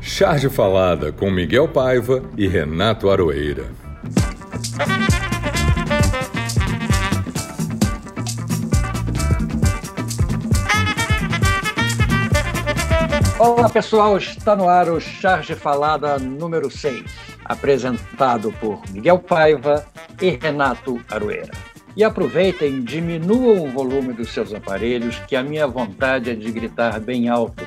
[0.00, 3.66] Charge Falada com Miguel Paiva e Renato Aroeira.
[13.38, 17.04] Olá pessoal, está no ar o Charge Falada número 6,
[17.44, 19.86] apresentado por Miguel Paiva
[20.20, 21.52] e Renato Aroeira.
[21.96, 27.00] E aproveitem, diminuam o volume dos seus aparelhos, que a minha vontade é de gritar
[27.00, 27.64] bem alto.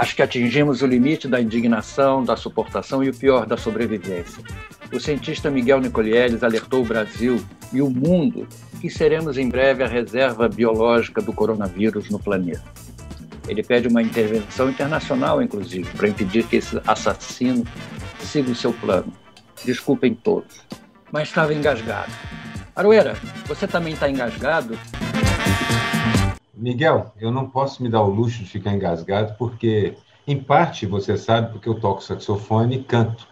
[0.00, 4.42] Acho que atingimos o limite da indignação, da suportação e o pior, da sobrevivência.
[4.90, 7.38] O cientista Miguel Nicolieles alertou o Brasil
[7.70, 8.48] e o mundo
[8.80, 12.64] que seremos em breve a reserva biológica do coronavírus no planeta.
[13.46, 17.62] Ele pede uma intervenção internacional, inclusive, para impedir que esse assassino
[18.20, 19.12] siga o seu plano.
[19.66, 20.62] Desculpem todos,
[21.12, 22.10] mas estava engasgado.
[22.74, 24.78] Aroeira, você também está engasgado?
[26.60, 29.94] Miguel, eu não posso me dar o luxo de ficar engasgado, porque,
[30.26, 33.26] em parte, você sabe, porque eu toco saxofone e canto.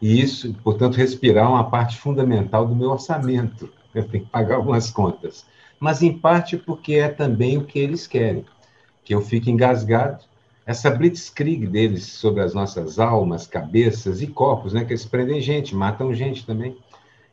[0.00, 3.70] E isso, portanto, respirar é uma parte fundamental do meu orçamento.
[3.94, 5.44] Eu tenho que pagar algumas contas.
[5.78, 8.42] Mas, em parte, porque é também o que eles querem,
[9.04, 10.24] que eu fique engasgado.
[10.64, 15.74] Essa blitzkrieg deles sobre as nossas almas, cabeças e corpos, né, que eles prendem gente,
[15.74, 16.74] matam gente também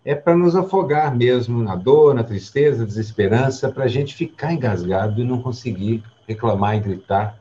[0.03, 5.22] é para nos afogar mesmo na dor, na tristeza, desesperança, para a gente ficar engasgado
[5.22, 7.39] e não conseguir reclamar e gritar,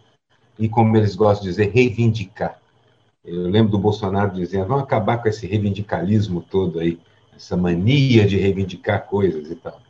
[0.59, 2.61] e como eles gostam de dizer, reivindicar.
[3.25, 6.99] Eu lembro do Bolsonaro dizendo: vamos acabar com esse reivindicalismo todo aí,
[7.37, 9.81] essa mania de reivindicar coisas e tal.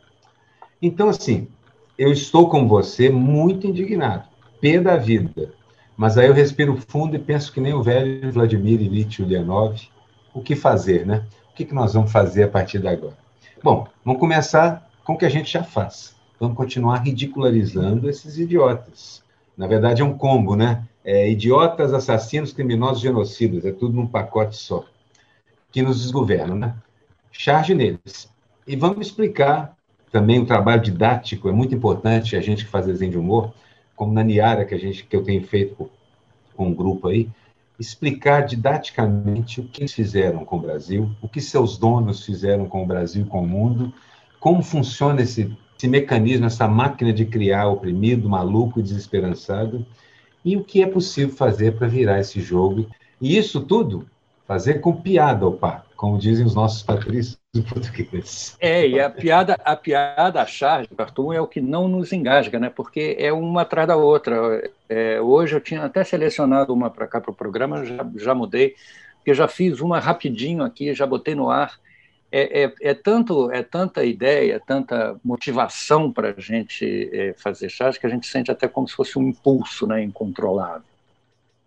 [0.81, 1.49] Então, assim,
[1.97, 4.29] eu estou com você muito indignado,
[4.61, 5.53] pé da vida.
[5.97, 9.77] Mas aí eu respiro fundo e penso que nem o velho Vladimir Ilyich Ulyanov,
[10.33, 11.25] o que fazer, né?
[11.59, 13.19] Que, que nós vamos fazer a partir de agora?
[13.65, 16.15] Bom, vamos começar com o que a gente já faz.
[16.39, 19.25] Vamos continuar ridicularizando esses idiotas.
[19.57, 20.85] Na verdade, é um combo, né?
[21.05, 24.85] É, idiotas, assassinos, criminosos, genocidas, é tudo num pacote só,
[25.73, 26.77] que nos desgovernam, né?
[27.33, 28.31] Charge neles.
[28.65, 29.77] E vamos explicar
[30.13, 33.53] também o trabalho didático, é muito importante a gente que faz desenho de humor,
[33.97, 35.91] como na Niara, que, a gente, que eu tenho feito
[36.55, 37.29] com um grupo aí,
[37.79, 42.83] explicar didaticamente o que eles fizeram com o Brasil, o que seus donos fizeram com
[42.83, 43.93] o Brasil e com o mundo,
[44.41, 49.87] como funciona esse, esse mecanismo, essa máquina de criar oprimido, maluco, desesperançado,
[50.45, 52.87] e o que é possível fazer para virar esse jogo.
[53.21, 54.07] E isso tudo
[54.49, 57.39] fazer com piada, opa, como dizem os nossos patrícios
[57.69, 58.57] portugueses.
[58.59, 62.59] É, e a piada, a piada, a charge, cartoon é o que não nos engasga,
[62.59, 62.71] né?
[62.71, 64.71] Porque é uma atrás da outra.
[64.89, 68.75] É, hoje eu tinha até selecionado uma para cá para o programa, já, já mudei,
[69.17, 71.79] porque já fiz uma rapidinho aqui, já botei no ar.
[72.33, 78.01] É, é, é tanto, é tanta ideia, tanta motivação para a gente é, fazer charge
[78.01, 80.88] que a gente sente até como se fosse um impulso, né, incontrolável.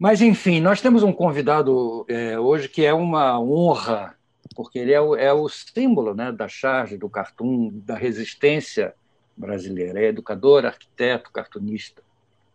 [0.02, 4.16] Mas, enfim, nós temos um convidado é, hoje que é uma honra,
[4.56, 8.96] porque ele é o, é o símbolo né, da charge, do cartoon, da resistência
[9.38, 10.00] brasileira.
[10.00, 12.02] É educador, arquiteto, cartunista,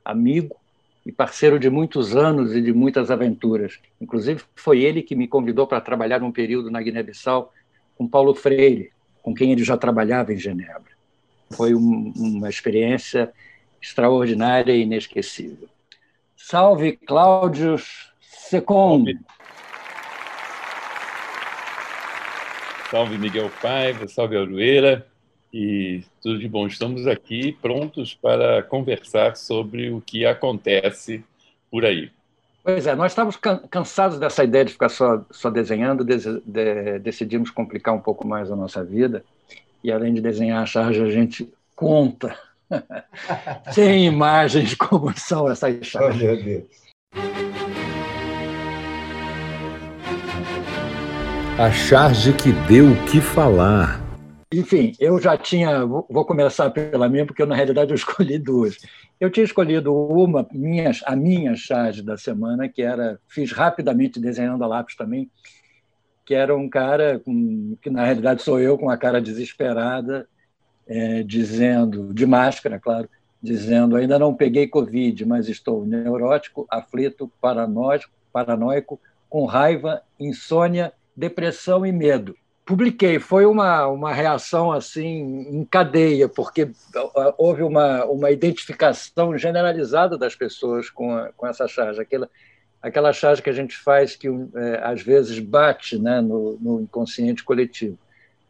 [0.05, 0.57] amigo
[1.07, 3.78] e parceiro de muitos anos e de muitas aventuras.
[4.01, 7.53] Inclusive, foi ele que me convidou para trabalhar um período na Guiné-Bissau
[7.97, 8.91] com Paulo Freire,
[9.23, 10.97] com quem ele já trabalhava em Genebra.
[11.53, 13.33] Foi um, uma experiência
[13.81, 15.69] extraordinária e inesquecível.
[16.37, 17.77] Salve, Cláudio
[18.21, 19.05] Secom.
[19.05, 19.19] Salve.
[22.91, 25.07] salve, Miguel Paiva, salve, Arueira,
[25.53, 26.67] e tudo de bom.
[26.67, 31.25] Estamos aqui prontos para conversar sobre o que acontece
[31.71, 32.11] por aí.
[32.63, 33.37] Pois é, nós estávamos
[33.71, 38.51] cansados dessa ideia de ficar só, só desenhando, de, de, decidimos complicar um pouco mais
[38.51, 39.25] a nossa vida,
[39.83, 42.37] e além de desenhar a charge, a gente conta
[43.72, 46.16] sem imagens como são essas chaves.
[46.16, 46.65] Oh, meu Deus.
[51.59, 53.99] A charge que deu o que falar.
[54.53, 55.84] Enfim, eu já tinha.
[55.84, 58.77] Vou começar pela minha, porque eu, na realidade eu escolhi duas.
[59.19, 63.19] Eu tinha escolhido uma, minha, a minha charge da semana, que era.
[63.27, 65.30] Fiz rapidamente desenhando a lápis também,
[66.24, 70.28] que era um cara com, que, na realidade, sou eu, com a cara desesperada,
[70.86, 73.09] é, dizendo, de máscara, claro,
[73.42, 81.84] dizendo: ainda não peguei Covid, mas estou neurótico, aflito, paranoico, paranoico com raiva, insônia, depressão
[81.84, 82.36] e medo.
[82.65, 86.71] Publiquei, foi uma, uma reação assim em cadeia, porque
[87.38, 92.28] houve uma, uma identificação generalizada das pessoas com, a, com essa charge, aquela,
[92.83, 97.44] aquela charge que a gente faz que é, às vezes bate né, no, no inconsciente
[97.44, 97.97] coletivo.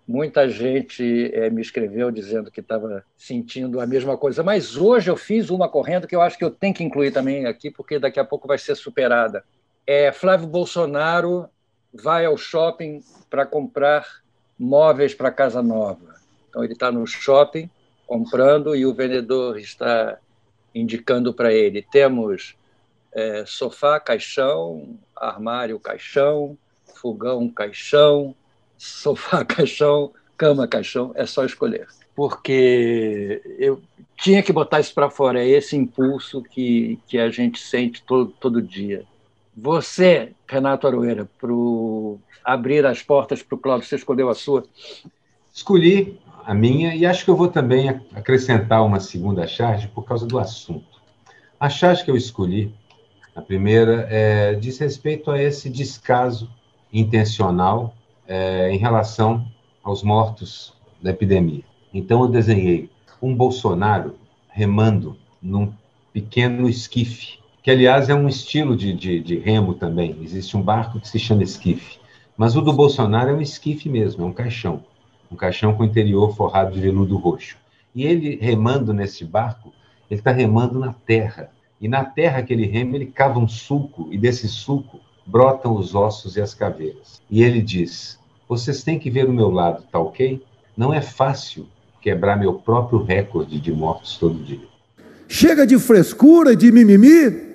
[0.07, 5.17] Muita gente é, me escreveu dizendo que estava sentindo a mesma coisa, mas hoje eu
[5.17, 8.21] fiz uma correndo que eu acho que eu tenho que incluir também aqui, porque daqui
[8.21, 9.45] a pouco vai ser superada.
[9.85, 11.49] É, Flávio Bolsonaro
[11.93, 14.07] vai ao shopping para comprar
[14.59, 16.15] móveis para casa nova.
[16.49, 17.69] Então ele está no shopping
[18.07, 20.19] comprando e o vendedor está
[20.75, 22.57] indicando para ele: temos
[23.13, 26.57] é, sofá, caixão, armário, caixão,
[26.95, 28.35] fogão, caixão,
[28.79, 31.87] sofá, caixão, cama, caixão, é só escolher.
[32.15, 33.81] Porque eu
[34.17, 38.33] tinha que botar isso para fora, é esse impulso que, que a gente sente todo,
[38.41, 39.05] todo dia.
[39.55, 41.51] Você, Renato Aroeira, para
[42.45, 44.65] abrir as portas para o Cláudio, você escolheu a sua?
[45.53, 50.27] Escolhi a minha e acho que eu vou também acrescentar uma segunda charge por causa
[50.27, 50.97] do assunto.
[51.59, 52.73] A charge que eu escolhi,
[53.35, 56.51] a primeira, é, diz respeito a esse descaso
[56.93, 57.95] intencional
[58.27, 59.47] é, em relação
[59.83, 61.63] aos mortos da epidemia.
[61.93, 62.91] Então, eu desenhei
[63.21, 64.17] um Bolsonaro
[64.49, 65.73] remando num
[66.13, 70.17] pequeno esquife, que, aliás, é um estilo de, de, de remo também.
[70.23, 71.99] Existe um barco que se chama esquife.
[72.37, 74.85] Mas o do Bolsonaro é um esquife mesmo, é um caixão.
[75.31, 77.57] Um caixão com interior forrado de veludo roxo.
[77.95, 79.73] E ele remando nesse barco,
[80.11, 81.51] ele está remando na terra.
[81.81, 85.95] E na terra que ele rema, ele cava um sulco, e desse sulco brotam os
[85.95, 87.21] ossos e as caveiras.
[87.29, 88.16] E ele diz:
[88.49, 90.43] Vocês têm que ver o meu lado, tá ok?
[90.77, 91.67] Não é fácil
[92.01, 94.61] quebrar meu próprio recorde de mortos todo dia.
[95.29, 97.47] Chega de frescura, de mimimi.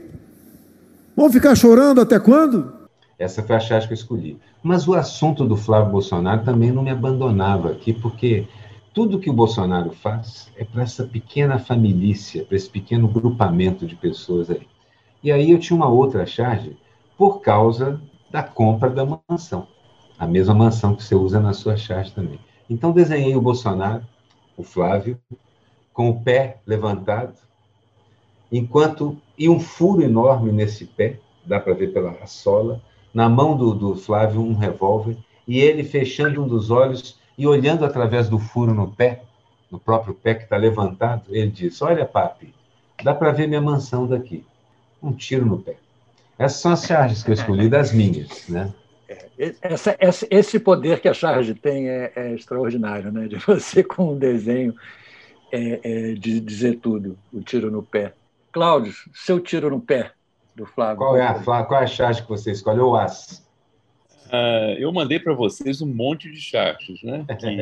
[1.16, 2.74] Vão ficar chorando até quando?
[3.18, 4.38] Essa foi a chave que eu escolhi.
[4.64, 8.48] Mas o assunto do Flávio Bolsonaro também não me abandonava aqui, porque
[8.94, 12.16] tudo que o Bolsonaro faz é para essa pequena família,
[12.46, 14.68] para esse pequeno grupamento de pessoas aí.
[15.24, 16.76] E aí eu tinha uma outra charge
[17.18, 19.68] por causa da compra da mansão.
[20.22, 22.40] A mesma mansão que você usa na sua charge também.
[22.70, 24.06] Então, desenhei o Bolsonaro,
[24.56, 25.18] o Flávio,
[25.92, 27.34] com o pé levantado,
[28.52, 29.18] enquanto.
[29.36, 32.80] e um furo enorme nesse pé, dá para ver pela sola,
[33.12, 37.84] na mão do, do Flávio um revólver, e ele fechando um dos olhos e olhando
[37.84, 39.24] através do furo no pé,
[39.72, 42.54] no próprio pé que está levantado, ele diz: Olha, papi,
[43.04, 44.46] dá para ver minha mansão daqui.
[45.02, 45.78] Um tiro no pé.
[46.38, 48.72] Essas são as charges que eu escolhi das minhas, né?
[49.38, 53.28] É, essa, essa, esse poder que a charge tem é, é, extraordinário, né?
[53.28, 54.76] De você com um desenho
[55.52, 58.14] é, é, de dizer tudo, o tiro no pé.
[58.52, 60.12] Cláudio, seu tiro no pé
[60.56, 60.98] do Flávio.
[60.98, 63.46] Qual é a, qual é a charge que você escolheu, o as?
[64.28, 67.26] Uh, eu mandei para vocês um monte de charges, né?
[67.38, 67.58] Que,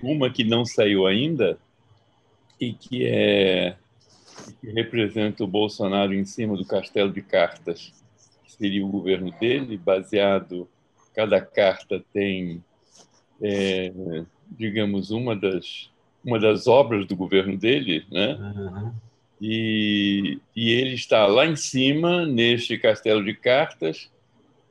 [0.02, 1.58] uma que não saiu ainda
[2.58, 3.76] e que é
[4.60, 7.92] que representa o Bolsonaro em cima do castelo de cartas,
[8.56, 10.68] seria o governo dele, baseado.
[11.14, 12.62] Cada carta tem,
[13.40, 13.92] é,
[14.50, 15.90] digamos, uma das,
[16.24, 18.34] uma das obras do governo dele, né?
[18.34, 18.92] Uhum.
[19.40, 24.10] E, e ele está lá em cima, neste castelo de cartas,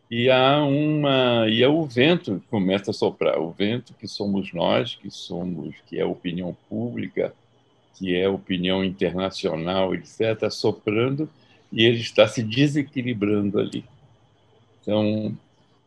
[0.09, 4.53] e há uma e é o vento que começa a soprar o vento que somos
[4.53, 7.33] nós que somos que é a opinião pública
[7.97, 11.29] que é opinião internacional, etc., soprando
[11.73, 13.83] e ele está se desequilibrando ali.
[14.81, 15.35] Então,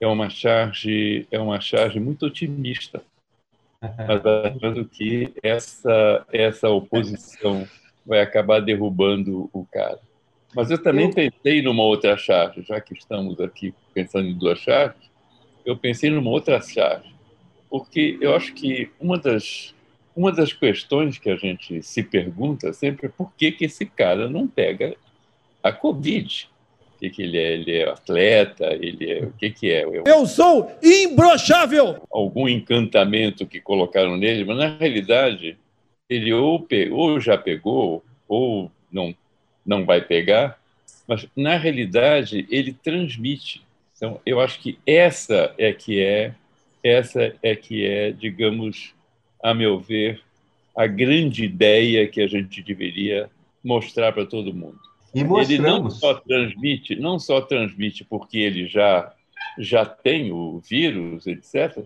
[0.01, 3.03] é uma charge, é uma charge muito otimista,
[3.81, 7.67] achando que essa, essa oposição
[8.05, 10.01] vai acabar derrubando o cara.
[10.55, 15.11] Mas eu também pensei numa outra charge, já que estamos aqui pensando em duas charges,
[15.65, 17.15] eu pensei numa outra charge,
[17.71, 19.75] porque eu acho que uma das
[20.15, 24.31] uma das questões que a gente se pergunta sempre é por que, que esse cara
[24.31, 24.97] não pega
[25.69, 26.49] a Covid.
[26.95, 27.53] O que, que ele é?
[27.53, 28.67] Ele é atleta?
[28.73, 29.85] Ele é o que, que é?
[30.07, 32.03] Eu sou imbrochável!
[32.11, 35.59] Algum encantamento que colocaram nele, mas na realidade
[36.09, 39.15] ele ou, pegou, ou já pegou ou não,
[39.65, 40.59] não vai pegar,
[41.07, 43.63] mas na realidade ele transmite.
[43.95, 46.35] Então eu acho que essa é que é
[46.83, 48.95] essa é que é, digamos,
[49.43, 50.21] a meu ver,
[50.77, 53.29] a grande ideia que a gente deveria
[53.65, 54.79] mostrar para todo mundo.
[55.17, 55.51] E mostramos.
[55.51, 59.13] Ele não só transmite, não só transmite porque ele já
[59.59, 61.85] já tem o vírus, etc.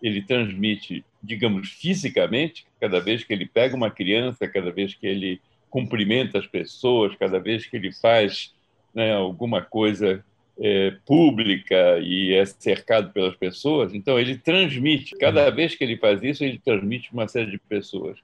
[0.00, 5.40] Ele transmite, digamos, fisicamente, cada vez que ele pega uma criança, cada vez que ele
[5.68, 8.54] cumprimenta as pessoas, cada vez que ele faz
[8.94, 10.24] né, alguma coisa
[10.60, 16.22] é, pública e é cercado pelas pessoas, então ele transmite, cada vez que ele faz
[16.22, 18.18] isso, ele transmite uma série de pessoas.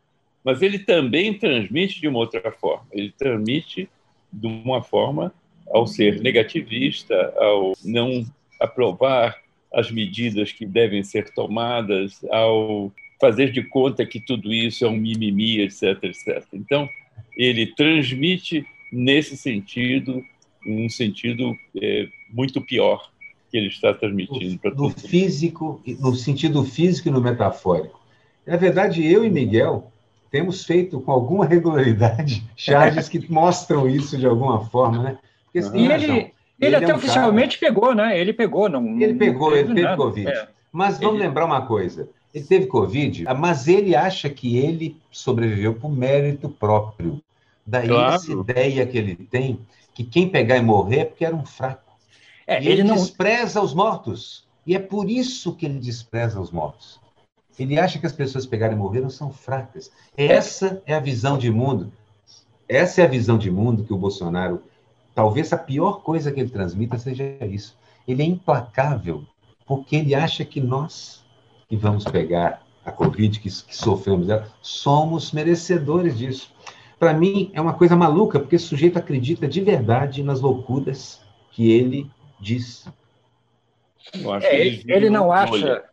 [0.45, 2.87] Mas ele também transmite de uma outra forma.
[2.93, 3.89] Ele transmite
[4.35, 5.33] de uma forma
[5.73, 8.25] ao ser negativista, ao não
[8.61, 9.37] aprovar
[9.73, 14.97] as medidas que devem ser tomadas, ao fazer de conta que tudo isso é um
[14.97, 16.45] mimimi, etc, etc.
[16.53, 16.89] Então,
[17.37, 20.23] ele transmite nesse sentido,
[20.67, 23.11] um sentido é, muito pior
[23.51, 28.01] que ele está transmitindo para No físico, no sentido físico e no metafórico.
[28.47, 29.93] Na verdade, eu e Miguel
[30.35, 35.19] temos feito com alguma regularidade charges que mostram isso de alguma forma, né?
[35.45, 37.73] Porque, assim, e ele, ele, ele, até é um oficialmente cara...
[37.73, 38.19] pegou, né?
[38.19, 39.01] Ele pegou, não.
[39.01, 39.97] Ele pegou, ele teve nada.
[39.97, 40.29] Covid.
[40.29, 40.49] É.
[40.73, 41.29] Mas vamos ele...
[41.29, 47.23] lembrar uma coisa: ele teve Covid, mas ele acha que ele sobreviveu por mérito próprio.
[47.65, 48.15] Daí claro.
[48.17, 49.61] essa ideia que ele tem
[49.95, 51.93] que quem pegar e morrer é porque era um fraco.
[52.45, 52.97] É, ele, ele não...
[52.97, 54.45] despreza os mortos.
[54.67, 56.99] E é por isso que ele despreza os mortos.
[57.59, 59.93] Ele acha que as pessoas pegarem e morreram são fracas.
[60.17, 61.93] Essa é a visão de mundo.
[62.69, 64.63] Essa é a visão de mundo que o Bolsonaro.
[65.15, 67.77] Talvez a pior coisa que ele transmita seja isso.
[68.07, 69.25] Ele é implacável,
[69.67, 71.25] porque ele acha que nós,
[71.69, 76.53] que vamos pegar a Covid, que, que sofremos dela, somos merecedores disso.
[76.99, 81.21] Para mim, é uma coisa maluca, porque esse sujeito acredita de verdade nas loucuras
[81.51, 82.89] que ele diz.
[84.43, 85.85] É, ele, ele, não acha.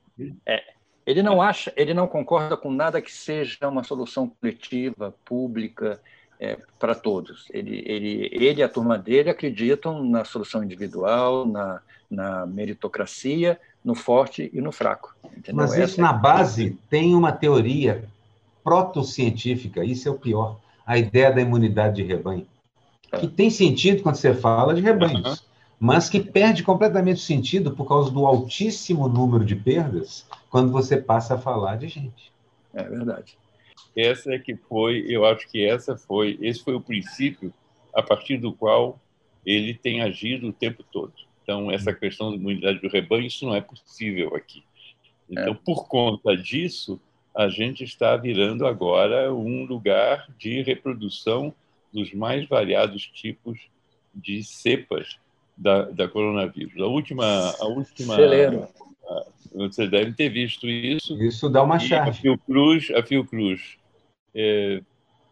[0.46, 0.62] É,
[1.05, 6.00] ele não acha, ele não concorda com nada que seja uma solução coletiva, pública,
[6.39, 7.46] é, para todos.
[7.51, 13.96] Ele, ele, ele e a turma dele acreditam na solução individual, na, na meritocracia, no
[13.96, 15.15] forte e no fraco.
[15.25, 15.55] Entendeu?
[15.55, 16.20] Mas isso Essa na é...
[16.20, 18.03] base tem uma teoria
[18.63, 22.46] protocientífica, isso é o pior, a ideia da imunidade de rebanho,
[23.12, 23.17] é.
[23.17, 25.43] que tem sentido quando você fala de rebanhos
[25.81, 30.95] mas que perde completamente o sentido por causa do altíssimo número de perdas quando você
[30.95, 32.31] passa a falar de gente.
[32.71, 33.35] É verdade.
[33.97, 37.51] Essa é que foi, eu acho que essa foi, esse foi o princípio
[37.95, 39.00] a partir do qual
[39.43, 41.13] ele tem agido o tempo todo.
[41.41, 44.63] Então, essa questão da imunidade do rebanho, isso não é possível aqui.
[45.27, 45.57] Então, é.
[45.65, 47.01] por conta disso,
[47.35, 51.51] a gente está virando agora um lugar de reprodução
[51.91, 53.59] dos mais variados tipos
[54.13, 55.19] de cepas
[55.58, 56.79] da, da coronavírus.
[56.79, 57.25] A última,
[57.60, 58.67] a última, Celeiro.
[59.53, 61.22] vocês devem ter visto isso.
[61.22, 62.10] Isso dá uma chave.
[62.10, 63.77] A Fiocruz, a Fiocruz
[64.34, 64.81] é,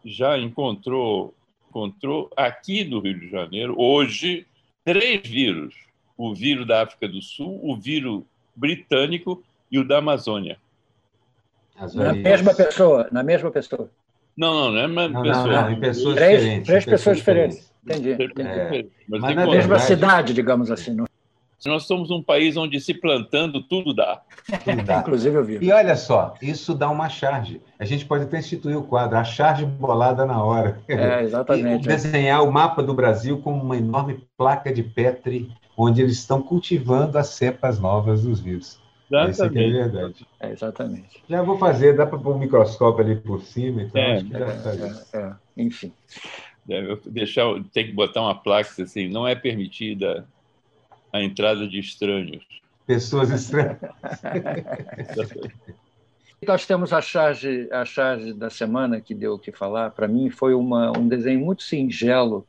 [0.06, 1.34] já encontrou,
[1.70, 4.46] encontrou aqui no Rio de Janeiro hoje
[4.84, 5.76] três vírus:
[6.18, 8.24] o vírus da África do Sul, o vírus
[8.56, 10.58] britânico e o da Amazônia.
[11.94, 13.90] Na mesma pessoa, na mesma pessoa.
[14.36, 15.48] Não, não, não é uma não, pessoa.
[15.48, 16.68] Não, não, em pessoas três, diferentes.
[16.68, 17.58] Três pessoas diferentes.
[17.58, 17.69] diferentes.
[17.84, 18.12] Entendi.
[18.12, 20.94] É, mas, mas na mesma cidade, digamos assim.
[20.94, 21.06] Não?
[21.66, 24.22] Nós somos um país onde se plantando tudo dá.
[24.64, 25.00] Tudo dá.
[25.02, 25.58] Inclusive eu vi.
[25.62, 27.62] E olha só, isso dá uma charge.
[27.78, 30.80] A gente pode até instituir o quadro, a charge bolada na hora.
[30.88, 31.84] É, exatamente.
[31.86, 36.42] E desenhar o mapa do Brasil como uma enorme placa de Petri, onde eles estão
[36.42, 38.80] cultivando as cepas novas dos vírus.
[39.12, 39.60] Exatamente.
[39.60, 40.28] é verdade.
[40.40, 41.24] É, exatamente.
[41.28, 44.32] Já vou fazer, dá para pôr um microscópio ali por cima, então é, acho que
[44.32, 44.50] já é,
[45.14, 45.92] é, é, Enfim.
[47.06, 50.28] Deixar, tem que botar uma placa assim, não é permitida
[51.12, 52.44] a entrada de estranhos.
[52.86, 53.78] Pessoas estranhas.
[56.48, 59.92] Nós temos a charge, a charge da semana que deu o que falar.
[59.92, 62.48] Para mim, foi uma, um desenho muito singelo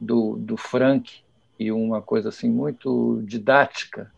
[0.00, 1.20] do, do Frank
[1.58, 4.10] e uma coisa assim muito didática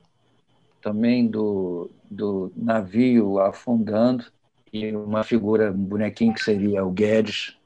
[0.80, 4.24] também do, do navio afundando
[4.72, 7.56] e uma figura, um bonequinho que seria o Guedes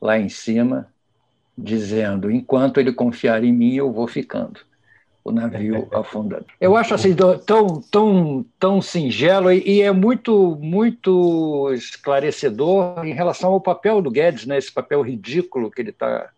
[0.00, 0.92] lá em cima,
[1.56, 4.60] dizendo: enquanto ele confiar em mim, eu vou ficando.
[5.24, 6.46] O navio afundando.
[6.60, 13.60] Eu acho assim tão tão tão singelo e, é muito muito esclarecedor em relação ao
[13.60, 14.58] papel do Guedes, né?
[14.58, 16.30] Esse papel ridículo que ele está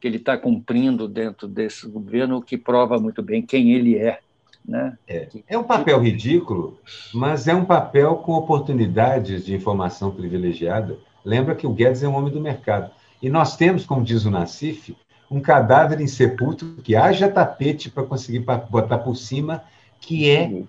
[0.00, 4.20] que ele está cumprindo dentro desse governo, que prova muito bem quem ele é.
[4.62, 4.98] Né?
[5.08, 5.28] É.
[5.48, 6.78] é um papel ridículo,
[7.12, 10.98] mas é um papel com oportunidades de informação privilegiada.
[11.24, 12.90] Lembra que o Guedes é um homem do mercado.
[13.24, 14.94] E nós temos, como diz o Nassif,
[15.30, 19.64] um cadáver insepulto que haja tapete para conseguir botar por cima,
[19.98, 20.62] que é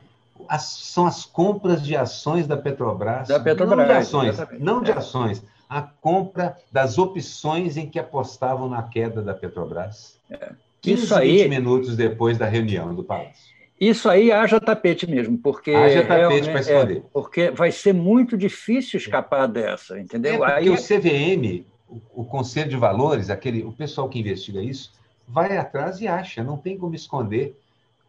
[0.47, 3.27] as, são as compras de ações da Petrobras.
[3.27, 3.77] Da Petrobras.
[3.77, 5.43] Não de ações, não de ações.
[5.67, 10.17] A compra das opções em que apostavam na queda da Petrobras.
[10.31, 10.53] É.
[10.81, 11.39] 15, Isso aí...
[11.39, 13.53] 20 minutos depois da reunião do Palácio.
[13.77, 16.97] Isso aí haja tapete mesmo, porque haja tapete para esconder.
[16.99, 20.45] É, porque vai ser muito difícil escapar dessa, entendeu?
[20.45, 24.91] É aí o CVM, o, o Conselho de Valores, aquele, o pessoal que investiga isso,
[25.27, 27.59] vai atrás e acha, não tem como esconder.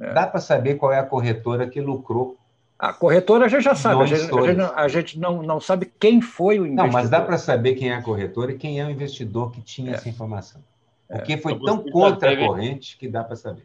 [0.00, 0.12] É.
[0.12, 2.36] Dá para saber qual é a corretora que lucrou.
[2.78, 5.60] A corretora a gente já sabe, a gente, a gente, não, a gente não, não,
[5.60, 6.86] sabe quem foi o investidor.
[6.86, 9.62] Não, mas dá para saber quem é a corretora e quem é o investidor que
[9.62, 9.94] tinha é.
[9.94, 10.60] essa informação.
[11.08, 13.64] Porque foi então tão contra a corrente que dá para saber.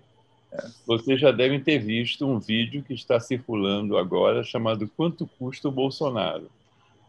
[0.85, 5.71] vocês já devem ter visto um vídeo que está circulando agora chamado Quanto Custa o
[5.71, 6.49] Bolsonaro?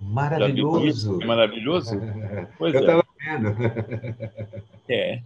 [0.03, 1.21] Maravilhoso.
[1.23, 2.01] É maravilhoso?
[2.59, 3.39] Pois Eu estava é.
[3.39, 3.57] vendo.
[4.89, 5.21] É.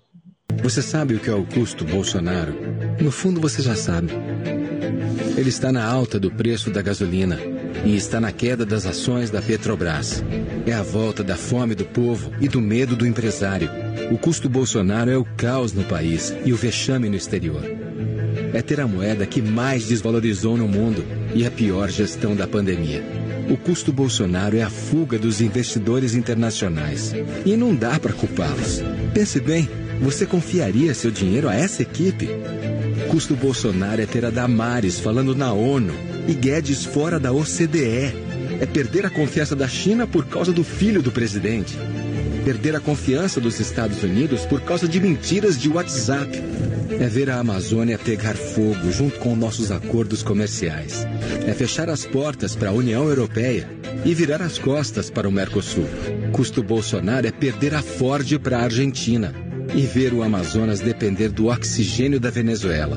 [0.62, 2.54] Você sabe o que é o custo Bolsonaro?
[3.00, 4.12] No fundo, você já sabe.
[5.36, 7.38] Ele está na alta do preço da gasolina
[7.84, 10.24] e está na queda das ações da Petrobras.
[10.66, 13.68] É a volta da fome do povo e do medo do empresário.
[14.10, 17.62] O custo Bolsonaro é o caos no país e o vexame no exterior.
[18.54, 21.04] É ter a moeda que mais desvalorizou no mundo
[21.36, 23.04] e a pior gestão da pandemia.
[23.50, 27.12] O custo Bolsonaro é a fuga dos investidores internacionais.
[27.44, 28.82] E não dá para culpá-los.
[29.12, 29.68] Pense bem,
[30.00, 32.26] você confiaria seu dinheiro a essa equipe?
[33.10, 35.92] Custo Bolsonaro é ter a Damares falando na ONU
[36.26, 38.16] e Guedes fora da OCDE.
[38.58, 41.76] É perder a confiança da China por causa do filho do presidente.
[42.46, 46.30] Perder a confiança dos Estados Unidos por causa de mentiras de WhatsApp.
[46.88, 51.06] É ver a Amazônia pegar fogo junto com nossos acordos comerciais.
[51.46, 53.68] É fechar as portas para a União Europeia
[54.04, 55.86] e virar as costas para o Mercosul.
[56.32, 59.34] Custo Bolsonaro é perder a Ford para a Argentina
[59.74, 62.96] e ver o Amazonas depender do oxigênio da Venezuela.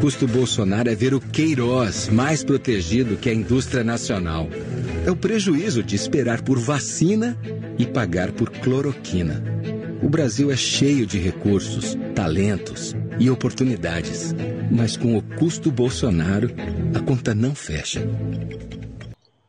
[0.00, 4.48] Custo Bolsonaro é ver o Queiroz mais protegido que a indústria nacional.
[5.04, 7.36] É o prejuízo de esperar por vacina
[7.76, 9.42] e pagar por cloroquina.
[10.02, 14.34] O Brasil é cheio de recursos, talentos e oportunidades.
[14.70, 16.48] Mas com o custo Bolsonaro,
[16.94, 18.00] a conta não fecha.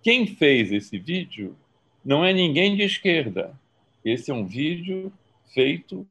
[0.01, 1.55] Quem fez esse vídeo
[2.03, 3.51] não é ninguém de esquerda.
[4.03, 5.11] Esse é um vídeo
[5.53, 6.07] feito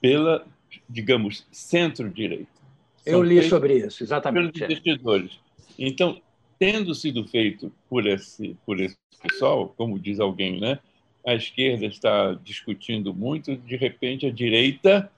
[0.00, 0.46] pela,
[0.88, 2.46] digamos, centro-direita.
[3.04, 4.52] Eu li sobre isso, exatamente.
[4.52, 5.38] Pelos investidores.
[5.78, 6.20] Então,
[6.58, 10.78] tendo sido feito por esse, por esse pessoal, como diz alguém, né?
[11.26, 15.10] a esquerda está discutindo muito, de repente a direita,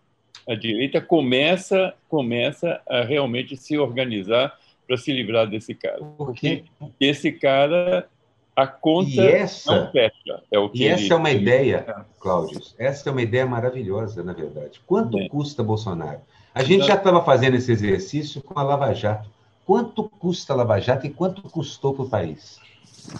[0.48, 6.02] a direita começa, começa a realmente se organizar para se livrar desse cara.
[6.16, 6.64] Porque
[6.98, 8.08] esse cara
[8.56, 10.42] a conta essa, não fecha.
[10.50, 14.24] É o que e essa ele, é uma ideia, Cláudio, essa é uma ideia maravilhosa,
[14.24, 14.80] na verdade.
[14.84, 15.28] Quanto é.
[15.28, 16.20] custa Bolsonaro?
[16.52, 19.30] A gente já estava fazendo esse exercício com a Lava Jato.
[19.64, 22.58] Quanto custa a Lava Jato e quanto custou para o país?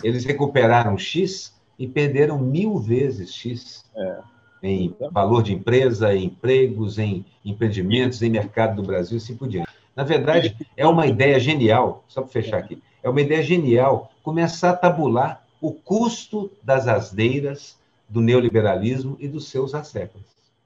[0.03, 4.19] Eles recuperaram X e perderam mil vezes X é.
[4.63, 9.49] Em valor de empresa, em empregos, em empreendimentos, em mercado do Brasil e assim por
[9.49, 9.69] diante.
[9.95, 14.71] Na verdade, é uma ideia genial, só para fechar aqui, é uma ideia genial começar
[14.71, 17.77] a tabular o custo das asneiras
[18.09, 20.25] do neoliberalismo e dos seus asseclas.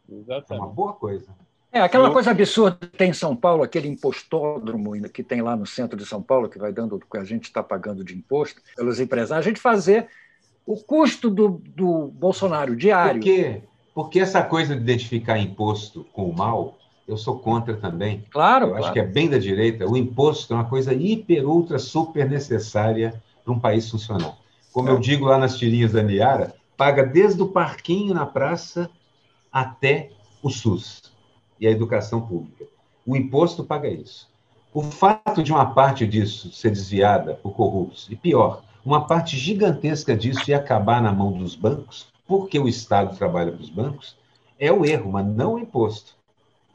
[0.08, 0.52] Exatamente.
[0.52, 1.26] É uma boa coisa.
[1.72, 2.12] É, aquela Eu...
[2.12, 6.04] coisa absurda que tem em São Paulo, aquele impostódromo que tem lá no centro de
[6.04, 9.46] São Paulo, que vai dando o que a gente está pagando de imposto pelos empresários,
[9.46, 10.08] a gente fazer
[10.66, 13.20] o custo do, do Bolsonaro diário.
[13.20, 13.62] Por quê?
[13.94, 16.76] Porque essa coisa de identificar imposto com o mal
[17.06, 18.24] eu sou contra também.
[18.30, 18.66] Claro.
[18.66, 18.84] Eu claro.
[18.84, 19.86] acho que é bem da direita.
[19.86, 24.36] O imposto é uma coisa hiper, ultra, super necessária para um país funcionar.
[24.72, 24.92] Como é.
[24.92, 28.88] eu digo lá nas tirinhas da Niara, paga desde o parquinho na praça
[29.52, 30.10] até
[30.42, 31.12] o SUS
[31.60, 32.64] e a educação pública.
[33.06, 34.30] O imposto paga isso.
[34.72, 40.16] O fato de uma parte disso ser desviada por corruptos, e pior, uma parte gigantesca
[40.16, 44.16] disso ia acabar na mão dos bancos, porque o Estado trabalha para os bancos,
[44.58, 46.14] é o erro, mas não o imposto.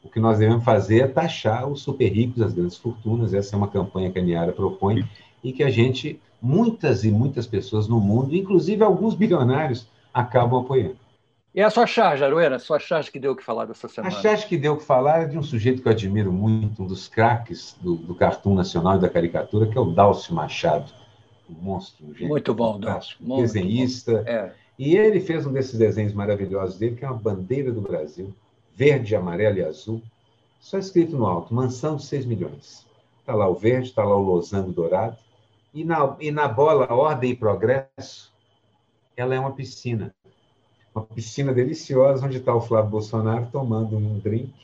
[0.02, 3.34] O que nós devemos fazer é taxar os super ricos, as grandes fortunas.
[3.34, 5.08] Essa é uma campanha que a Niara propõe
[5.42, 10.98] e que a gente, muitas e muitas pessoas no mundo, inclusive alguns bilionários, acabam apoiando.
[11.54, 12.56] E a sua charge, Aroeira?
[12.56, 14.14] A sua charge que deu o que falar dessa semana?
[14.14, 16.82] A charge que deu o que falar é de um sujeito que eu admiro muito,
[16.82, 20.92] um dos craques do, do cartoon nacional e da caricatura, que é o Dálcio Machado.
[21.50, 22.28] Um monstro, um gênio.
[22.28, 23.16] Muito bom, Dálcio.
[23.20, 24.22] Desenhista.
[24.26, 24.52] É.
[24.78, 28.32] E ele fez um desses desenhos maravilhosos dele, que é uma bandeira do Brasil,
[28.74, 30.00] verde, amarelo e azul,
[30.60, 32.86] só escrito no alto, mansão de 6 milhões.
[33.20, 35.16] Está lá o verde, está lá o losango dourado.
[35.74, 38.32] E na, e na bola Ordem e Progresso,
[39.16, 40.14] ela é uma piscina.
[40.94, 44.54] Uma piscina deliciosa, onde está o Flávio Bolsonaro tomando um drink,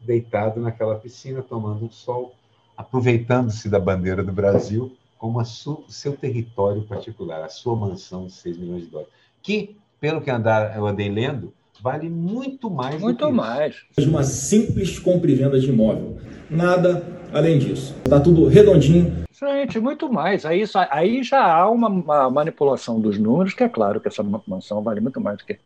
[0.00, 2.34] deitado naquela piscina, tomando um sol,
[2.76, 8.58] aproveitando-se da bandeira do Brasil como o seu território particular, a sua mansão de 6
[8.58, 9.12] milhões de dólares.
[9.42, 11.52] Que, pelo que andar, eu andei lendo,
[11.82, 13.84] vale muito mais muito mais.
[13.98, 16.18] Uma simples compra e venda de imóvel.
[16.48, 17.94] Nada além disso.
[18.04, 19.24] Está tudo redondinho.
[19.32, 20.46] Gente, muito mais.
[20.46, 24.82] Aí, aí já há uma, uma, manipulação dos números, que é claro que essa mansão
[24.82, 25.58] vale muito mais do que.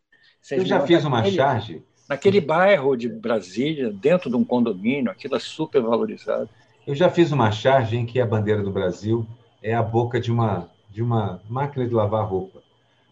[0.50, 1.82] Eu já fiz uma naquele, charge.
[2.08, 6.48] Naquele bairro de Brasília, dentro de um condomínio, aquilo é super valorizado.
[6.86, 9.26] Eu já fiz uma charge em que a bandeira do Brasil
[9.62, 12.65] é a boca de uma, de uma máquina de lavar roupa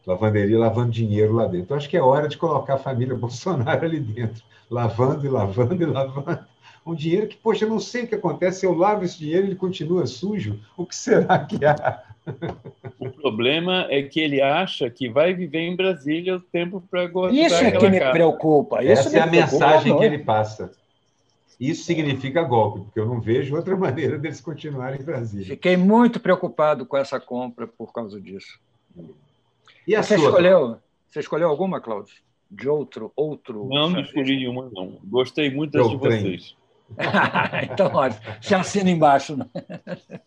[0.06, 1.72] lavanderia lavando dinheiro lá dentro.
[1.72, 5.82] Eu acho que é hora de colocar a família Bolsonaro ali dentro, lavando e lavando
[5.82, 6.38] e lavando.
[6.86, 9.46] Um dinheiro que, poxa, eu não sei o que acontece, se eu lavo esse dinheiro
[9.46, 12.02] ele continua sujo, o que será que há?
[12.98, 17.34] O problema é que ele acha que vai viver em Brasília o tempo para gostar
[17.34, 18.12] Isso é que me casa.
[18.12, 18.82] preocupa.
[18.82, 20.72] Isso Essa me é a mensagem que ele passa.
[21.58, 25.46] Isso significa golpe, porque eu não vejo outra maneira deles continuarem em Brasília.
[25.46, 28.58] Fiquei muito preocupado com essa compra por causa disso.
[29.86, 30.28] E a Você sua?
[30.28, 30.76] escolheu,
[31.10, 32.14] você escolheu alguma, Cláudio?
[32.50, 33.66] De outro, outro.
[33.68, 34.98] Não, não escolhi nenhuma, não.
[35.04, 36.56] Gostei muito das de vocês.
[37.72, 39.36] então, olha, se assina embaixo.
[39.36, 39.46] Né?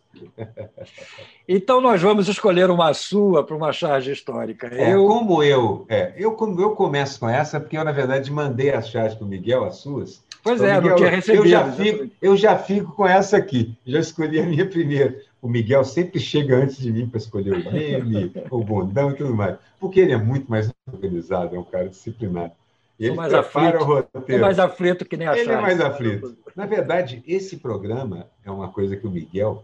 [1.48, 4.68] Então, nós vamos escolher uma sua para uma charge histórica.
[4.68, 8.32] É, Eu, como eu, é, eu, como eu começo com essa, porque eu, na verdade,
[8.32, 10.24] mandei as chaves para o Miguel, as suas.
[10.44, 11.44] pois Ô, é, não Miguel, tinha recebido.
[11.44, 13.78] Eu já, fico, eu já fico com essa aqui.
[13.86, 15.22] Já escolhi a minha primeira.
[15.42, 19.36] O Miguel sempre chega antes de mim para escolher o meme, o bundão e tudo
[19.36, 19.58] mais.
[19.80, 22.54] Porque ele é muito mais organizado, é um cara disciplinado.
[23.00, 23.92] Ele mais prepara aflito.
[23.92, 24.42] o É roteiro.
[24.42, 26.36] mais aflito que nem a Ele é mais aflito.
[26.56, 29.64] Na verdade, esse programa é uma coisa que o Miguel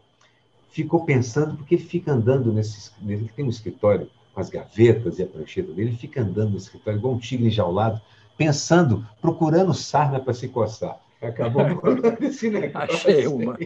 [0.70, 2.92] ficou pensando, porque ele fica andando nesse.
[3.04, 6.58] Ele tem um escritório com as gavetas e a prancheta dele, ele fica andando no
[6.58, 8.00] escritório igual um tigre enjaulado,
[8.38, 11.00] pensando, procurando sarna para se coçar.
[11.22, 11.62] Acabou
[12.22, 12.96] esse negócio.
[12.96, 13.58] Achei uma.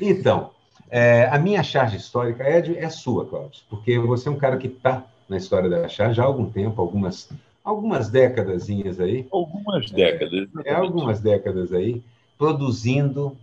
[0.00, 0.50] Então,
[0.92, 4.58] é, a minha charge histórica é, de- é sua, Cláudio, porque você é um cara
[4.58, 7.30] que está na história da charge há algum tempo, algumas,
[7.64, 10.48] algumas décadazinhas aí, Algumas décadas.
[10.66, 12.02] é algumas décadas aí,
[12.38, 13.36] produzindo,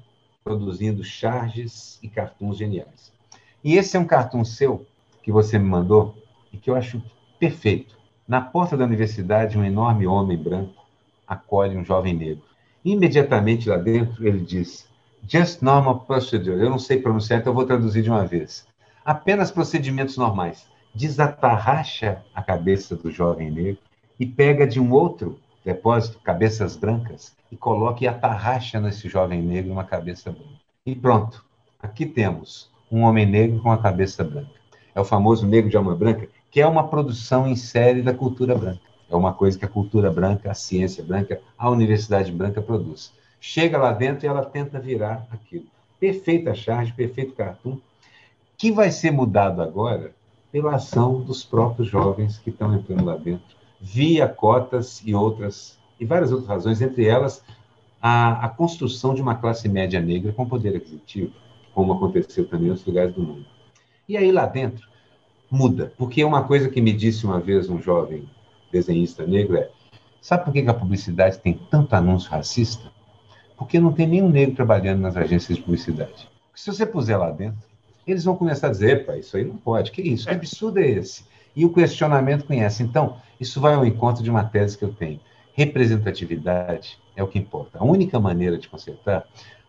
[0.44, 3.12] produzindo charges e cartoons geniais.
[3.64, 4.86] E esse é um cartoon seu
[5.24, 6.16] que você me mandou
[6.54, 7.02] e que eu acho
[7.40, 7.98] perfeito.
[8.28, 10.86] Na porta da universidade, um enorme homem branco
[11.28, 12.44] acolhe um jovem negro.
[12.86, 14.89] Imediatamente lá dentro, ele diz:
[15.28, 16.62] Just normal procedure.
[16.62, 18.66] Eu não sei pronunciar, então eu vou traduzir de uma vez.
[19.04, 20.68] Apenas procedimentos normais.
[20.94, 23.82] Desatarracha a cabeça do jovem negro
[24.20, 29.72] e pega de um outro depósito, cabeças brancas, e coloca e atarracha nesse jovem negro
[29.72, 30.60] uma cabeça branca.
[30.86, 31.46] E pronto.
[31.82, 34.52] Aqui temos um homem negro com a cabeça branca.
[34.94, 38.56] É o famoso negro de alma branca, que é uma produção em série da cultura
[38.56, 38.82] branca.
[39.10, 43.14] É uma coisa que a cultura branca, a ciência branca, a universidade branca produz.
[43.40, 45.66] Chega lá dentro e ela tenta virar aquilo.
[46.00, 47.78] Perfeita charge, perfeito cartoon,
[48.58, 50.14] que vai ser mudado agora
[50.52, 56.06] pela ação dos próprios jovens que estão entrando lá dentro, via cotas e outras, e
[56.06, 57.44] várias outras razões, entre elas
[58.02, 61.32] a, a construção de uma classe média negra com poder aquisitivo,
[61.74, 63.46] como aconteceu também em outros lugares do mundo.
[64.08, 64.88] E aí lá dentro
[65.50, 68.28] muda, porque uma coisa que me disse uma vez um jovem
[68.72, 69.70] desenhista negro é:
[70.22, 72.92] sabe por que a publicidade tem tanto anúncio racista?
[73.60, 76.30] Porque não tem nenhum negro trabalhando nas agências de publicidade.
[76.56, 77.60] Se você puser lá dentro,
[78.08, 80.88] eles vão começar a dizer: epa, isso aí não pode, que isso, que absurdo é
[80.88, 81.26] esse?
[81.54, 82.82] E o questionamento conhece.
[82.82, 85.20] Então, isso vai ao encontro de uma tese que eu tenho.
[85.54, 87.80] Representatividade é o que importa.
[87.80, 89.26] A única maneira de consertar,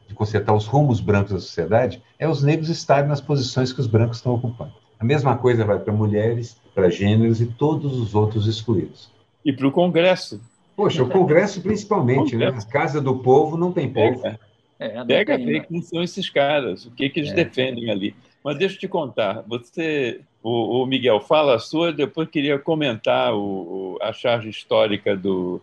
[0.07, 3.89] de consertar os rumos brancos da sociedade, é os negros estarem nas posições que os
[3.89, 4.73] brancos estão ocupando.
[5.01, 9.11] A mesma coisa vai para mulheres, para gêneros e todos os outros excluídos.
[9.45, 10.41] E para o Congresso.
[10.81, 12.47] Poxa, o Congresso principalmente, né?
[12.47, 14.23] A Casa do Povo não tem povo.
[14.23, 14.39] Pega,
[14.79, 15.61] É, pega tem, né?
[15.61, 17.35] quem são esses caras, o que, que eles É.
[17.35, 18.17] defendem ali.
[18.43, 23.35] Mas deixa eu te contar, você, o, o Miguel, fala a sua, depois queria comentar
[23.35, 25.61] o, o- a charge histórica do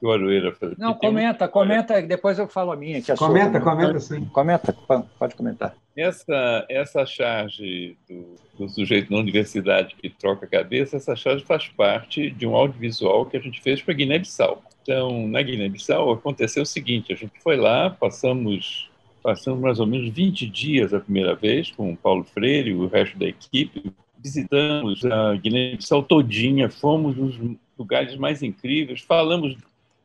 [0.00, 0.56] que o Aroeira.
[0.78, 3.02] Não, um- comenta, comenta, depois eu falo a minha.
[3.02, 4.24] Que é sua Comenta, comenta sim.
[4.32, 4.74] Comenta,
[5.18, 5.74] pode comentar.
[5.96, 11.68] Essa, essa charge do, do sujeito na universidade que troca a cabeça, essa charge faz
[11.68, 14.62] parte de um audiovisual que a gente fez para Guiné-Bissau.
[14.82, 18.90] Então, na Guiné-Bissau aconteceu o seguinte: a gente foi lá, passamos,
[19.22, 22.88] passamos mais ou menos 20 dias a primeira vez com o Paulo Freire e o
[22.88, 23.92] resto da equipe.
[24.22, 27.38] Visitamos a Guiné-Bissau todinha, fomos nos
[27.78, 29.56] lugares mais incríveis, falamos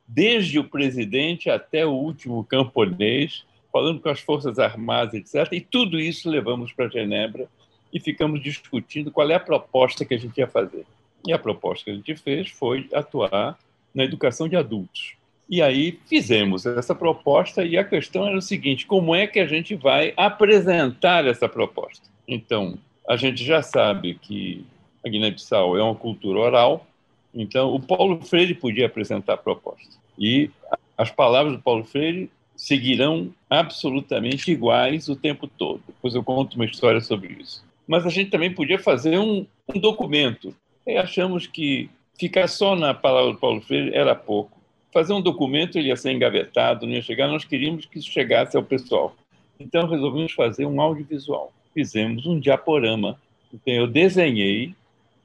[0.07, 3.45] desde o presidente até o último camponês,
[3.79, 5.53] falando com as Forças Armadas, etc.
[5.53, 7.47] E tudo isso levamos para Genebra
[7.93, 10.85] e ficamos discutindo qual é a proposta que a gente ia fazer.
[11.25, 13.57] E a proposta que a gente fez foi atuar
[13.95, 15.13] na educação de adultos.
[15.49, 19.47] E aí fizemos essa proposta e a questão era o seguinte: como é que a
[19.47, 22.05] gente vai apresentar essa proposta?
[22.27, 24.65] Então, a gente já sabe que
[25.05, 26.85] a Guiné-Bissau é uma cultura oral,
[27.33, 29.97] então o Paulo Freire podia apresentar a proposta.
[30.17, 30.51] E
[30.97, 35.81] as palavras do Paulo Freire seguirão absolutamente iguais o tempo todo.
[35.87, 37.63] Depois eu conto uma história sobre isso.
[37.87, 40.53] Mas a gente também podia fazer um, um documento.
[40.85, 44.59] E achamos que ficar só na palavra do Paulo Freire era pouco.
[44.91, 47.29] Fazer um documento ele ia ser engavetado, não ia chegar.
[47.29, 49.15] Nós queríamos que isso chegasse ao pessoal.
[49.57, 51.53] Então resolvemos fazer um audiovisual.
[51.73, 53.17] Fizemos um diaporama.
[53.53, 54.75] Então eu desenhei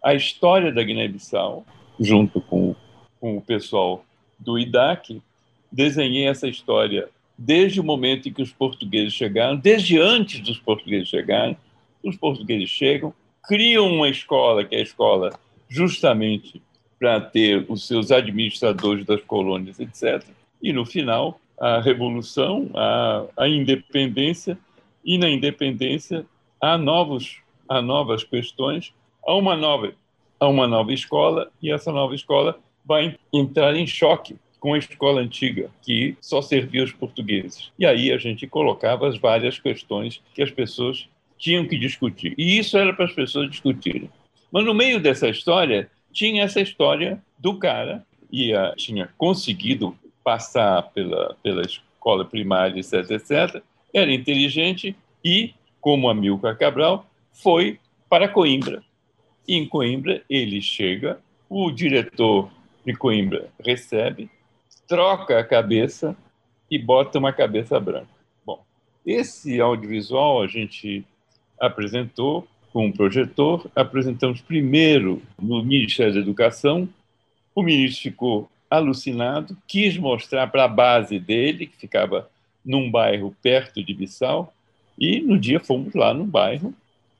[0.00, 1.66] a história da Guiné-Bissau,
[1.98, 2.76] junto com,
[3.20, 4.04] com o pessoal
[4.38, 5.20] do IDAC,
[5.72, 11.08] desenhei essa história desde o momento em que os portugueses chegaram, desde antes dos portugueses
[11.08, 11.56] chegarem.
[12.02, 15.32] Os portugueses chegam, criam uma escola, que é a escola
[15.68, 16.62] justamente
[16.98, 20.22] para ter os seus administradores das colônias, etc.
[20.62, 24.58] E no final, a revolução, a, a independência,
[25.04, 26.24] e na independência
[26.60, 28.92] há novos há novas questões,
[29.26, 29.92] há uma nova
[30.40, 35.20] há uma nova escola e essa nova escola vai entrar em choque com a escola
[35.20, 37.70] antiga, que só servia os portugueses.
[37.78, 42.32] E aí a gente colocava as várias questões que as pessoas tinham que discutir.
[42.38, 44.08] E isso era para as pessoas discutirem.
[44.50, 51.36] Mas no meio dessa história, tinha essa história do cara que tinha conseguido passar pela,
[51.42, 58.82] pela escola primária, etc, etc, era inteligente e, como Amilcar Cabral, foi para Coimbra.
[59.46, 62.50] E em Coimbra ele chega, o diretor
[62.82, 64.30] de Coimbra recebe,
[64.86, 66.16] troca a cabeça
[66.70, 68.08] e bota uma cabeça branca.
[68.44, 68.62] Bom,
[69.04, 71.04] esse audiovisual a gente
[71.60, 76.88] apresentou com um projetor, apresentamos primeiro no Ministério da Educação,
[77.54, 82.28] o ministro ficou alucinado, quis mostrar para a base dele, que ficava
[82.64, 84.52] num bairro perto de Bissau,
[84.98, 86.74] e no dia fomos lá no bairro,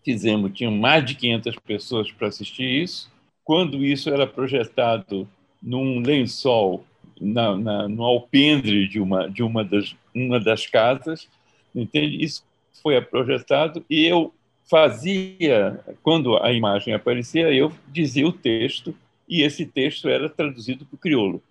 [0.05, 3.11] fizemos, tinham mais de 500 pessoas para assistir isso.
[3.44, 5.29] Quando isso era projetado
[5.62, 6.85] num lençol
[7.20, 11.29] na, na, no alpendre de uma de uma das uma das casas,
[11.74, 12.22] entende?
[12.22, 12.44] Isso
[12.83, 14.33] foi projetado e eu
[14.68, 18.94] fazia quando a imagem aparecia eu dizia o texto
[19.29, 21.42] e esse texto era traduzido para o crioulo,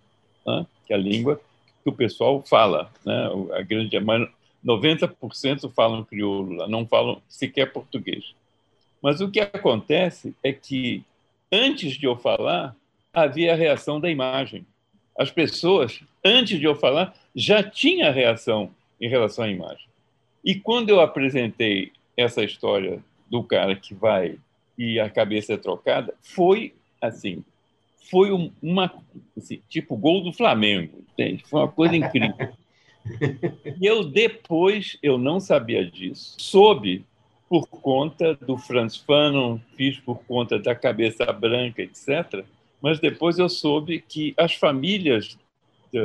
[0.46, 0.66] né?
[0.86, 1.40] que é a língua
[1.82, 3.28] que o pessoal fala, né?
[3.52, 3.96] A grande
[4.64, 8.34] 90% falam crioulo lá, não falam sequer português.
[9.02, 11.04] Mas o que acontece é que
[11.52, 12.74] antes de eu falar
[13.12, 14.66] havia a reação da imagem
[15.16, 19.86] as pessoas, antes de eu falar, já tinha reação em relação à imagem.
[20.44, 24.36] E quando eu apresentei essa história do cara que vai
[24.76, 27.44] e a cabeça é trocada, foi assim,
[28.10, 28.30] foi
[28.62, 28.92] uma
[29.36, 31.44] assim, tipo gol do Flamengo, entende?
[31.46, 32.52] Foi uma coisa incrível.
[33.78, 37.04] E eu depois eu não sabia disso, soube
[37.50, 42.46] por conta do Franz Fanon, fiz por conta da cabeça branca, etc
[42.84, 45.38] mas depois eu soube que as famílias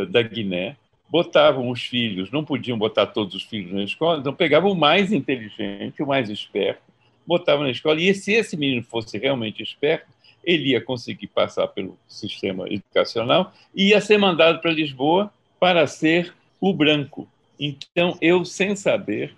[0.07, 0.77] da Guiné
[1.09, 5.11] botavam os filhos, não podiam botar todos os filhos na escola, então pegavam o mais
[5.11, 6.81] inteligente, o mais esperto,
[7.27, 10.07] botavam na escola, e se esse menino fosse realmente esperto,
[10.41, 16.33] ele ia conseguir passar pelo sistema educacional e ia ser mandado para Lisboa para ser
[16.61, 17.27] o branco.
[17.59, 19.35] Então, eu, sem saber,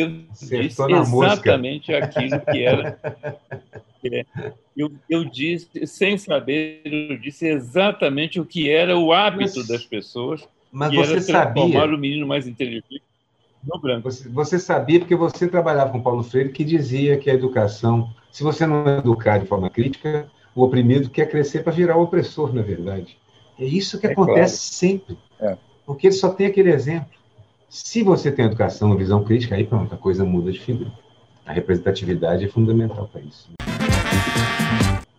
[0.00, 2.98] eu disse exatamente aquilo que era
[4.04, 4.24] É,
[4.76, 10.48] eu, eu disse, sem saber, eu disse exatamente o que era o hábito das pessoas.
[10.70, 11.96] Mas você era transformar sabia.
[11.96, 13.02] o menino mais inteligente
[13.64, 14.10] no branco.
[14.10, 18.42] Você, você, sabia porque você trabalhava com Paulo Freire, que dizia que a educação, se
[18.42, 22.62] você não educar de forma crítica, o oprimido quer crescer para virar o opressor, na
[22.62, 23.18] verdade.
[23.58, 25.08] É isso que é acontece claro.
[25.08, 25.18] sempre.
[25.40, 25.58] É.
[25.84, 27.17] Porque ele só tem aquele exemplo.
[27.68, 30.90] Se você tem educação, visão crítica, aí pronto, a coisa muda de figura.
[31.44, 33.50] A representatividade é fundamental para isso.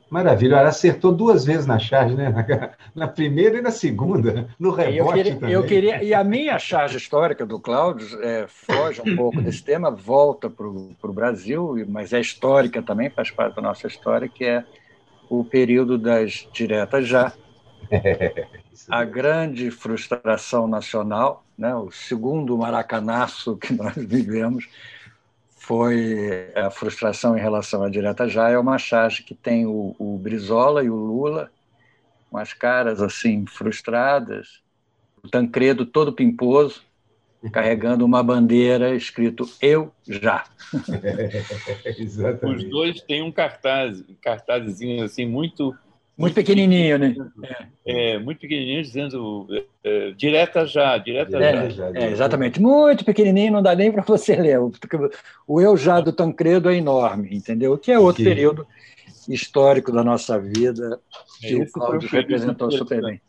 [0.10, 2.34] Maravilha, ela acertou duas vezes na charge, né?
[2.96, 5.52] Na, primeira e na segunda, no rebote eu queria, também.
[5.52, 9.92] Eu queria, e a minha charge histórica do Cláudio é, foge um pouco desse tema,
[9.92, 14.64] volta para o Brasil, mas é histórica também, faz parte da nossa história, que é
[15.30, 17.32] o período das diretas já.
[17.92, 18.46] É,
[18.88, 21.76] a grande frustração nacional, né?
[21.76, 24.68] o segundo maracanaço que nós vivemos,
[25.58, 30.18] foi a frustração em relação à direta já é uma charge que tem o, o
[30.18, 31.52] Brizola e o Lula
[32.32, 34.62] com as caras assim frustradas,
[35.24, 36.84] o Tancredo todo pimposo,
[37.52, 40.46] carregando uma bandeira escrito eu já.
[42.44, 45.76] Os dois têm um cartaz, um cartazinho assim muito
[46.20, 47.16] muito pequenininho, né?
[47.86, 49.48] É, é muito pequenininho, dizendo
[49.84, 51.92] é, direta já, direta é, já.
[51.96, 54.60] É, exatamente, muito pequenininho, não dá nem para você ler.
[55.48, 57.78] O eu já do Tancredo é enorme, entendeu?
[57.78, 58.30] Que é outro que...
[58.30, 58.68] período
[59.30, 61.00] histórico da nossa vida
[61.40, 63.22] que o Cláudio representou super bem.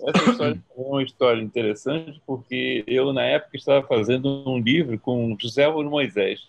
[0.00, 5.36] Essa história é uma história interessante porque eu, na época, estava fazendo um livro com
[5.38, 6.40] José Moisés.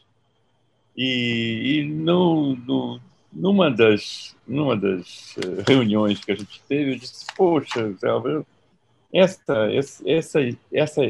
[0.96, 3.00] E, e no, no,
[3.32, 8.08] numa das, numa das eh, reuniões que a gente teve, eu disse: Poxa, Zé
[9.14, 9.70] essa,
[10.06, 10.40] essa,
[10.72, 11.02] essa,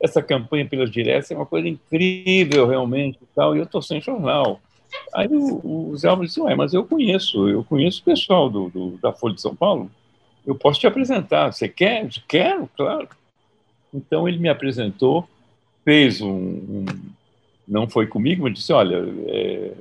[0.00, 3.18] essa campanha pelas diretas é uma coisa incrível, realmente.
[3.22, 4.60] E, tal, e eu estou sem jornal.
[5.14, 8.68] Aí o, o Zé Álvares disse, ué, mas eu conheço, eu conheço o pessoal do,
[8.70, 9.90] do, da Folha de São Paulo,
[10.46, 12.08] eu posso te apresentar, você quer?
[12.26, 13.08] Quero, claro.
[13.92, 15.28] Então ele me apresentou,
[15.84, 16.86] fez um, um
[17.68, 18.96] não foi comigo, mas disse, olha,
[19.28, 19.72] é,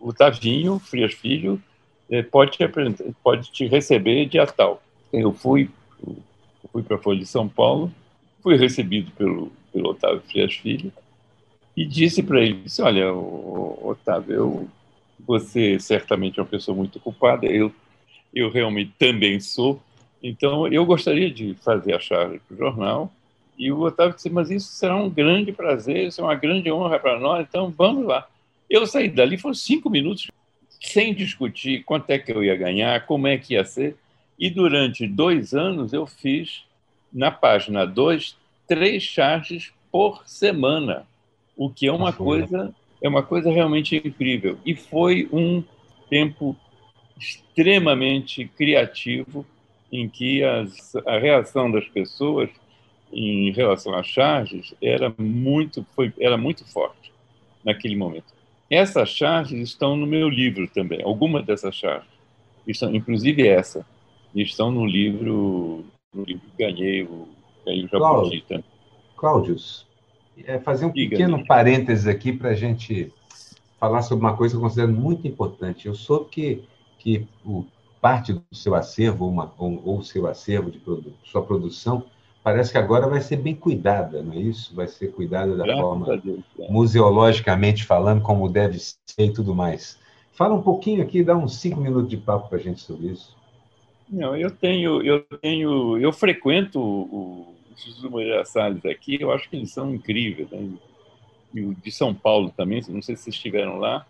[0.00, 1.62] o, Tavinho Frias Filho
[2.10, 2.64] é, pode, te
[3.22, 4.82] pode te receber dia tal.
[5.12, 5.70] Eu fui,
[6.72, 7.92] fui para a Folha de São Paulo,
[8.42, 10.92] fui recebido pelo, pelo Otávio Frias Filho,
[11.76, 14.68] e disse para ele, disse, olha, Otávio, eu,
[15.26, 17.70] você certamente é uma pessoa muito ocupada, eu,
[18.34, 19.80] eu realmente também sou,
[20.22, 23.12] então eu gostaria de fazer a charge para o jornal,
[23.58, 26.98] e o Otávio disse, mas isso será um grande prazer, isso é uma grande honra
[26.98, 28.26] para nós, então vamos lá.
[28.68, 30.30] Eu saí dali, foram cinco minutos,
[30.80, 33.96] sem discutir quanto é que eu ia ganhar, como é que ia ser,
[34.38, 36.64] e durante dois anos eu fiz,
[37.12, 41.06] na página 2, três charges por semana
[41.56, 44.58] o que é uma coisa é uma coisa realmente incrível.
[44.64, 45.62] E foi um
[46.08, 46.56] tempo
[47.18, 49.46] extremamente criativo
[49.92, 52.50] em que as, a reação das pessoas
[53.12, 57.12] em relação às charges era muito foi era muito forte
[57.64, 58.35] naquele momento
[58.70, 61.02] essas charges estão no meu livro também.
[61.02, 62.08] Algumas dessas charges
[62.66, 63.86] estão inclusive essa.
[64.34, 67.28] Estão no livro no livro que ganhei o
[67.64, 68.64] ganhei o Jabuti também
[69.16, 69.86] Cláudios
[70.44, 73.12] é, fazer um pequeno parênteses aqui para a gente
[73.78, 75.86] falar sobre uma coisa que eu considero muito importante.
[75.86, 76.62] Eu soube que,
[76.98, 77.64] que o,
[78.00, 82.04] parte do seu acervo, uma, ou, o seu acervo de produ sua produção,
[82.46, 84.72] parece que agora vai ser bem cuidada, não é isso?
[84.72, 86.70] Vai ser cuidada da Graças forma, Deus, é.
[86.70, 89.98] museologicamente falando, como deve ser e tudo mais.
[90.30, 93.36] Fala um pouquinho aqui, dá uns cinco minutos de papo para a gente sobre isso.
[94.08, 99.50] Não, eu tenho, eu tenho, eu frequento o, esses do Moreira Salles aqui, eu acho
[99.50, 100.48] que eles são incríveis.
[100.48, 100.68] Né?
[101.52, 104.06] E o de São Paulo também, não sei se vocês estiveram lá.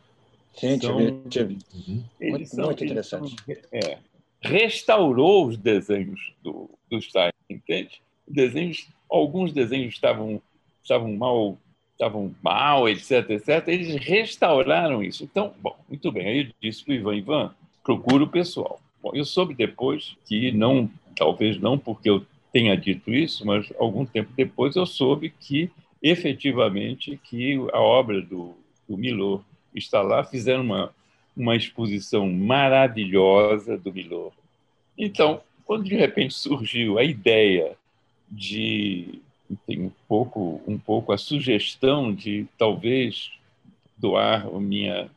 [0.53, 1.57] Sim, são, tive.
[1.75, 2.05] Uhum.
[2.21, 3.35] Muito, são, muito interessante.
[3.47, 3.97] São, é,
[4.43, 8.05] restaurou os desenhos do, do Stein, entende?
[8.29, 10.41] Desenhos, alguns desenhos estavam,
[10.83, 11.59] estavam mal
[11.97, 15.25] estavam mal, etc, etc, eles restauraram isso.
[15.25, 16.29] Então, bom, muito bem.
[16.29, 18.79] Aí eu disse para o Ivan, Ivan, procura o pessoal.
[19.03, 24.05] Bom, eu soube depois que não, talvez não porque eu tenha dito isso, mas algum
[24.05, 25.71] tempo depois eu soube que
[26.03, 28.55] efetivamente que a obra do,
[28.89, 29.43] do Milor
[29.75, 30.95] está lá, fizeram uma,
[31.37, 34.33] uma exposição maravilhosa do Milor.
[34.97, 37.77] Então, quando de repente surgiu a ideia
[38.31, 43.31] de enfim, um pouco um pouco a sugestão de talvez
[43.97, 45.09] doar o minha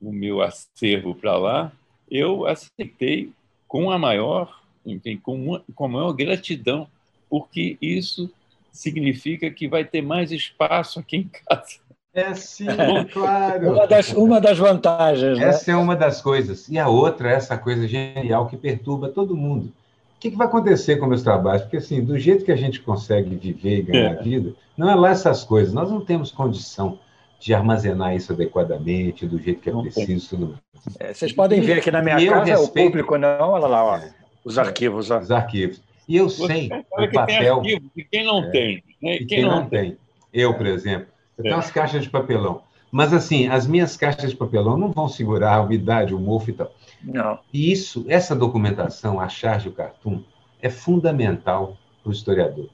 [0.00, 1.72] o meu acervo para lá,
[2.10, 3.32] eu aceitei
[3.66, 6.86] com a maior enfim, com, uma, com a maior gratidão,
[7.28, 8.30] porque isso
[8.72, 11.78] significa que vai ter mais espaço aqui em casa.
[12.14, 12.66] É sim,
[13.12, 13.72] claro.
[13.72, 15.38] Uma das, uma das vantagens.
[15.38, 15.44] Né?
[15.44, 15.78] Essa né?
[15.78, 16.68] é uma das coisas.
[16.68, 19.72] E a outra é essa coisa genial que perturba todo mundo.
[20.16, 21.62] O que, que vai acontecer com meus trabalhos?
[21.62, 24.22] Porque, assim, do jeito que a gente consegue viver e ganhar é.
[24.22, 25.74] vida, não é lá essas coisas.
[25.74, 26.98] Nós não temos condição
[27.38, 30.30] de armazenar isso adequadamente, do jeito que é não preciso.
[30.30, 30.96] Tudo mais.
[30.98, 32.64] É, vocês podem ver aqui na minha casa, respeito...
[32.64, 33.96] o público não, olha lá, ó.
[33.98, 34.10] É.
[34.44, 35.10] Os arquivos.
[35.10, 35.82] Os arquivos.
[36.08, 37.62] E eu sei o papel.
[37.62, 38.74] Tem e quem não é, tem.
[39.02, 39.18] Né?
[39.18, 39.90] Quem, quem, não, não tem.
[39.90, 39.98] tem.
[40.32, 41.08] Eu, por exemplo.
[41.36, 41.56] Eu tenho é.
[41.56, 42.62] umas caixas de papelão.
[42.96, 46.54] Mas, assim, as minhas caixas de papelão não vão segurar a umidade, o mofo e
[46.54, 46.72] tal.
[47.04, 47.38] Não.
[47.52, 50.22] E isso, essa documentação, a charge o cartoon,
[50.62, 52.70] é fundamental para o historiador.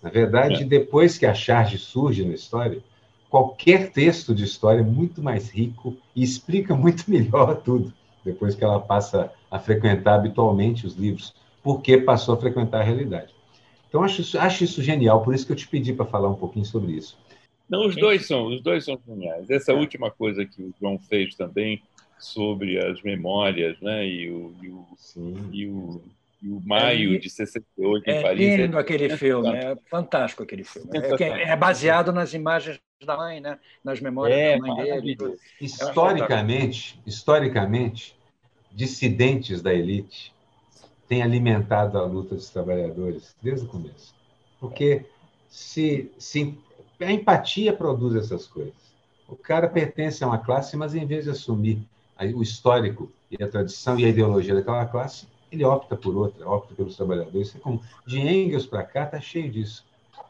[0.00, 0.64] Na verdade, é.
[0.64, 2.78] depois que a charge surge na história,
[3.28, 7.92] qualquer texto de história é muito mais rico e explica muito melhor tudo
[8.24, 13.34] depois que ela passa a frequentar habitualmente os livros, porque passou a frequentar a realidade.
[13.88, 16.34] Então, acho isso, acho isso genial, por isso que eu te pedi para falar um
[16.36, 17.18] pouquinho sobre isso.
[17.68, 19.50] Não, os dois são, os dois são geniais.
[19.50, 19.74] Essa é.
[19.74, 21.82] última coisa que o João fez também
[22.18, 24.06] sobre as memórias, né?
[24.06, 24.86] E o, e o,
[25.52, 26.02] e o,
[26.42, 28.48] e o maio é, de 68 é em Paris.
[28.48, 30.90] É lindo aquele filme, é fantástico aquele filme.
[31.20, 33.58] É, é, baseado nas imagens da mãe, né?
[33.84, 35.16] Nas memórias é, da mãe dele.
[35.60, 38.16] Historicamente, historicamente,
[38.72, 40.32] dissidentes da elite
[41.08, 44.14] têm alimentado a luta dos trabalhadores desde o começo.
[44.60, 45.04] Porque
[45.48, 46.58] se, se
[47.04, 48.74] a empatia produz essas coisas.
[49.28, 51.80] O cara pertence a uma classe, mas em vez de assumir
[52.34, 56.74] o histórico e a tradição e a ideologia daquela classe, ele opta por outra, opta
[56.74, 57.54] pelos trabalhadores.
[57.54, 59.84] É como de Engels para cá está cheio disso.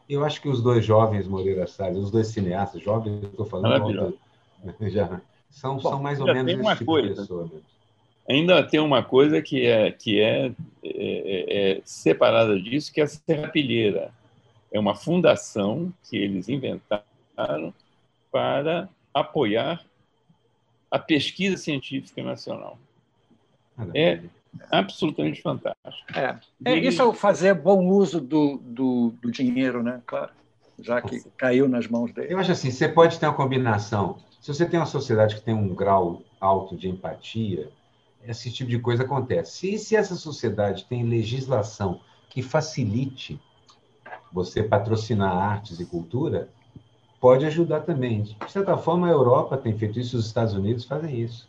[0.09, 4.17] Eu acho que os dois jovens Moreira Salles, os dois cineastas jovens, estou falando,
[4.89, 7.09] já são, Bom, são mais ou menos esse tipo coisa.
[7.09, 7.77] de pessoa mesmo
[8.27, 13.05] ainda tem uma coisa que é, que é, é, é, é separada disso, que é
[13.05, 14.11] a Serrapilheira.
[14.71, 17.73] É uma fundação que eles inventaram
[18.31, 19.83] para apoiar
[20.91, 22.77] a pesquisa científica nacional.
[23.93, 24.21] É
[24.71, 26.17] absolutamente fantástico.
[26.17, 30.01] É, é isso é o fazer bom uso do, do, do dinheiro, né?
[30.05, 30.31] Claro,
[30.79, 32.33] já que caiu nas mãos dele.
[32.33, 34.17] Eu acho assim, você pode ter uma combinação.
[34.41, 37.69] Se você tem uma sociedade que tem um grau alto de empatia,
[38.25, 39.73] esse tipo de coisa acontece.
[39.73, 41.99] E se essa sociedade tem legislação
[42.29, 43.39] que facilite
[44.31, 46.49] você patrocinar artes e cultura,
[47.19, 48.21] pode ajudar também.
[48.21, 51.47] De certa forma, a Europa tem feito isso, os Estados Unidos fazem isso.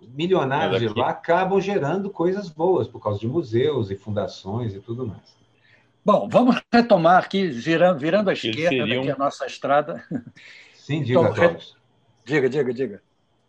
[0.00, 5.06] Milionários de lá acabam gerando coisas boas por causa de museus e fundações e tudo
[5.06, 5.40] mais.
[6.04, 9.02] Bom, vamos retomar aqui, virando, virando à esquerda, seriam...
[9.02, 10.02] aqui a nossa estrada.
[10.74, 11.56] Sim, diga, então, re...
[12.24, 13.02] Diga, diga, diga.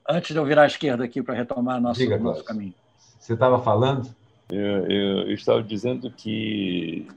[0.07, 2.73] Antes de eu virar à esquerda aqui para retomar nosso, diga, nosso caminho.
[3.17, 4.13] Você estava falando?
[4.49, 7.07] Eu, eu, eu, estava dizendo que,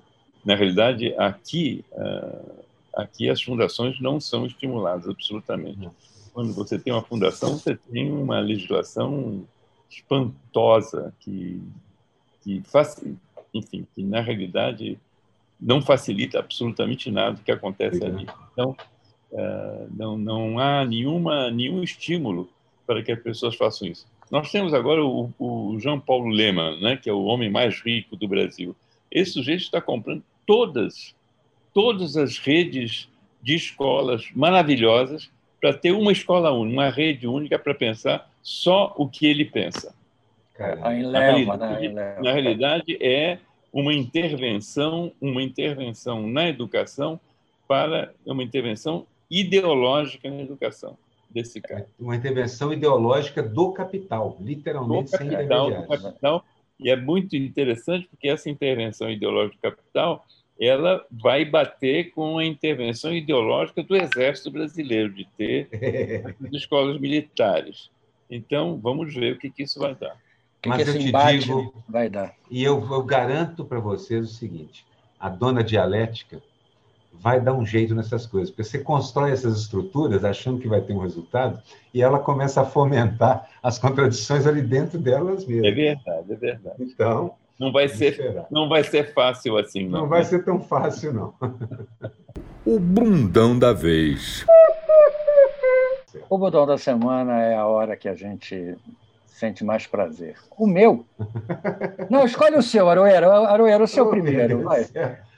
[0.44, 2.64] na realidade, aqui, uh,
[2.94, 5.88] aqui as fundações não são estimuladas absolutamente.
[6.32, 9.44] Quando você tem uma fundação, você tem uma legislação
[9.88, 11.62] espantosa que,
[12.42, 13.02] que faz,
[13.54, 14.98] enfim, que na realidade
[15.60, 18.26] não facilita absolutamente nada do que acontece ali.
[18.52, 18.76] Então,
[19.32, 22.50] uh, não, não há nenhuma, nenhum estímulo
[22.86, 24.06] para que as pessoas façam isso.
[24.30, 28.16] Nós temos agora o, o Jean Paulo Lehmann, né, que é o homem mais rico
[28.16, 28.74] do Brasil.
[29.10, 31.14] Esse sujeito está comprando todas,
[31.72, 33.08] todas as redes
[33.42, 35.30] de escolas maravilhosas
[35.60, 39.94] para ter uma escola única, uma rede única para pensar só o que ele pensa.
[41.10, 42.16] na, realidade, né?
[42.22, 43.38] na realidade, é
[43.72, 47.18] uma intervenção, uma intervenção na educação
[47.66, 50.96] para uma intervenção ideológica na educação
[51.28, 51.88] desse cara.
[51.98, 56.44] Uma intervenção ideológica do capital, literalmente do capital, sem do capital.
[56.78, 60.26] E é muito interessante porque essa intervenção ideológica do capital
[60.60, 65.68] ela vai bater com a intervenção ideológica do Exército Brasileiro, de ter
[66.52, 67.90] escolas militares.
[68.30, 70.16] Então, vamos ver o que, que isso vai dar.
[70.64, 72.34] Mas que eu te digo, vai dar.
[72.50, 74.86] E eu, eu garanto para vocês o seguinte:
[75.18, 76.42] a dona dialética
[77.20, 80.92] vai dar um jeito nessas coisas, porque você constrói essas estruturas achando que vai ter
[80.92, 81.60] um resultado
[81.92, 85.66] e ela começa a fomentar as contradições ali dentro delas mesmas.
[85.66, 86.76] É verdade, é verdade.
[86.80, 90.00] Então, não vai ser, não vai ser fácil assim, não.
[90.00, 91.34] Não vai ser tão fácil, não.
[92.66, 94.44] o bundão da vez.
[96.28, 98.76] O bundão da semana é a hora que a gente
[99.26, 100.36] sente mais prazer.
[100.56, 101.04] O meu?
[102.08, 103.30] Não, escolhe o seu, Aroeiro.
[103.30, 104.62] Aroeiro, o seu oh, primeiro.
[104.62, 104.86] Vai.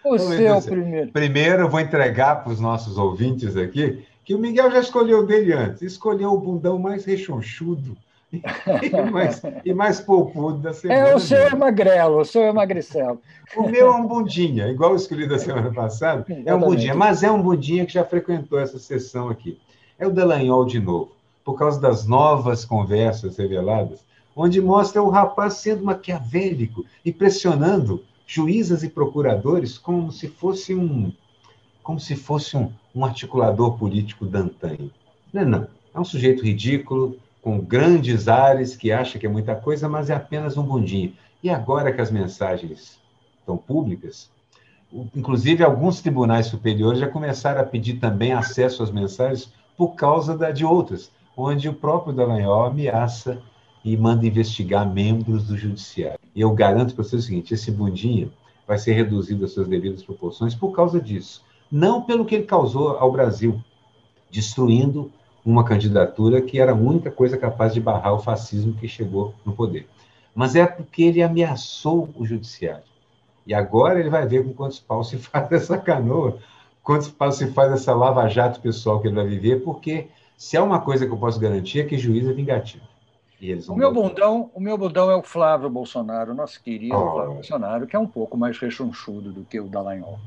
[0.06, 1.10] O oh, seu primeiro.
[1.10, 5.52] Primeiro, eu vou entregar para os nossos ouvintes aqui que o Miguel já escolheu dele
[5.52, 5.82] antes.
[5.82, 7.96] Escolheu o bundão mais rechonchudo
[8.32, 11.08] e mais, e mais polpudo da semana.
[11.08, 13.20] É, o seu é magrelo, o seu é magricelo.
[13.56, 16.24] O meu é um bundinha, igual o escolhido da semana passada.
[16.44, 19.58] É um bundinha, mas é um bundinha que já frequentou essa sessão aqui.
[19.98, 21.10] É o Delanhol de novo,
[21.44, 24.04] por causa das novas conversas reveladas,
[24.36, 31.12] onde mostra o rapaz sendo maquiavélico e pressionando juízas e procuradores como se fosse um
[31.82, 34.90] como se fosse um, um articulador político dantanho.
[35.32, 35.68] Não, é não.
[35.94, 40.14] É um sujeito ridículo, com grandes ares, que acha que é muita coisa, mas é
[40.14, 41.12] apenas um bundinho.
[41.40, 42.98] E agora que as mensagens
[43.38, 44.28] estão públicas,
[45.14, 50.50] inclusive alguns tribunais superiores já começaram a pedir também acesso às mensagens por causa da,
[50.50, 53.40] de outras, onde o próprio Dallagnol ameaça
[53.84, 56.25] e manda investigar membros do judiciário.
[56.36, 58.30] E eu garanto para você o seguinte, esse bundinho
[58.66, 61.42] vai ser reduzido às suas devidas proporções por causa disso.
[61.72, 63.58] Não pelo que ele causou ao Brasil,
[64.30, 65.10] destruindo
[65.42, 69.54] uma candidatura que era a única coisa capaz de barrar o fascismo que chegou no
[69.54, 69.88] poder.
[70.34, 72.84] Mas é porque ele ameaçou o judiciário.
[73.46, 76.36] E agora ele vai ver com quantos paus se faz essa canoa,
[76.82, 80.82] quantos paus se faz essa lava-jato pessoal que ele vai viver, porque se há uma
[80.82, 82.84] coisa que eu posso garantir é que juiz é vingativo.
[83.68, 87.12] O meu bundão, o meu bundão é o Flávio Bolsonaro, nosso querido oh.
[87.12, 90.18] Flávio Bolsonaro, que é um pouco mais rechonchudo do que o Dallagnol.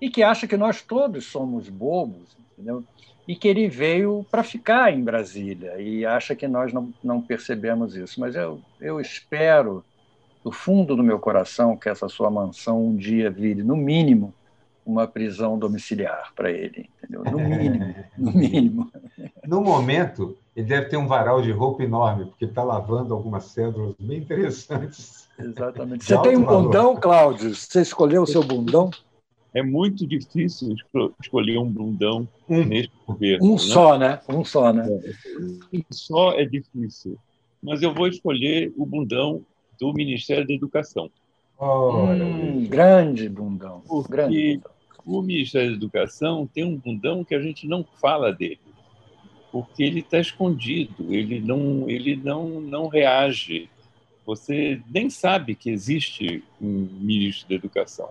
[0.00, 2.84] E que acha que nós todos somos bobos, entendeu?
[3.26, 7.96] e que ele veio para ficar em Brasília e acha que nós não, não percebemos
[7.96, 8.20] isso.
[8.20, 9.84] Mas eu, eu espero,
[10.44, 14.32] do fundo do meu coração, que essa sua mansão um dia vire, no mínimo,
[14.86, 17.24] uma prisão domiciliar para ele, entendeu?
[17.24, 18.92] No mínimo, no mínimo.
[19.46, 23.94] No momento, ele deve ter um varal de roupa enorme, porque está lavando algumas cédulas
[23.98, 25.28] bem interessantes.
[25.38, 26.04] Exatamente.
[26.04, 26.62] Você tem um valor.
[26.62, 27.54] bundão, Cláudio?
[27.54, 28.90] Você escolheu o seu bundão?
[29.56, 30.76] é muito difícil
[31.18, 33.46] escolher um bundão um, nesse governo.
[33.46, 33.58] Um né?
[33.58, 34.20] só, né?
[34.28, 34.86] Um só, né?
[35.72, 37.16] Um só é difícil.
[37.62, 39.42] Mas eu vou escolher o bundão
[39.80, 41.10] do Ministério da Educação.
[41.58, 43.82] hum, grande bundão.
[43.88, 44.75] Porque grande bundão.
[45.06, 48.58] O Ministério da Educação tem um bundão que a gente não fala dele.
[49.52, 53.70] porque ele está escondido, ele não, ele não, não reage.
[54.26, 58.10] Você nem sabe que existe um ministro da Educação.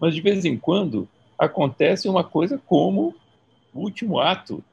[0.00, 1.06] Mas, de vez em quando,
[1.38, 3.14] acontece uma coisa como
[3.72, 4.64] o último ato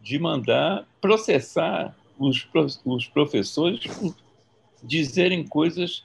[0.00, 2.48] de mandar processar os,
[2.84, 4.14] os professores por
[4.82, 6.04] dizerem coisas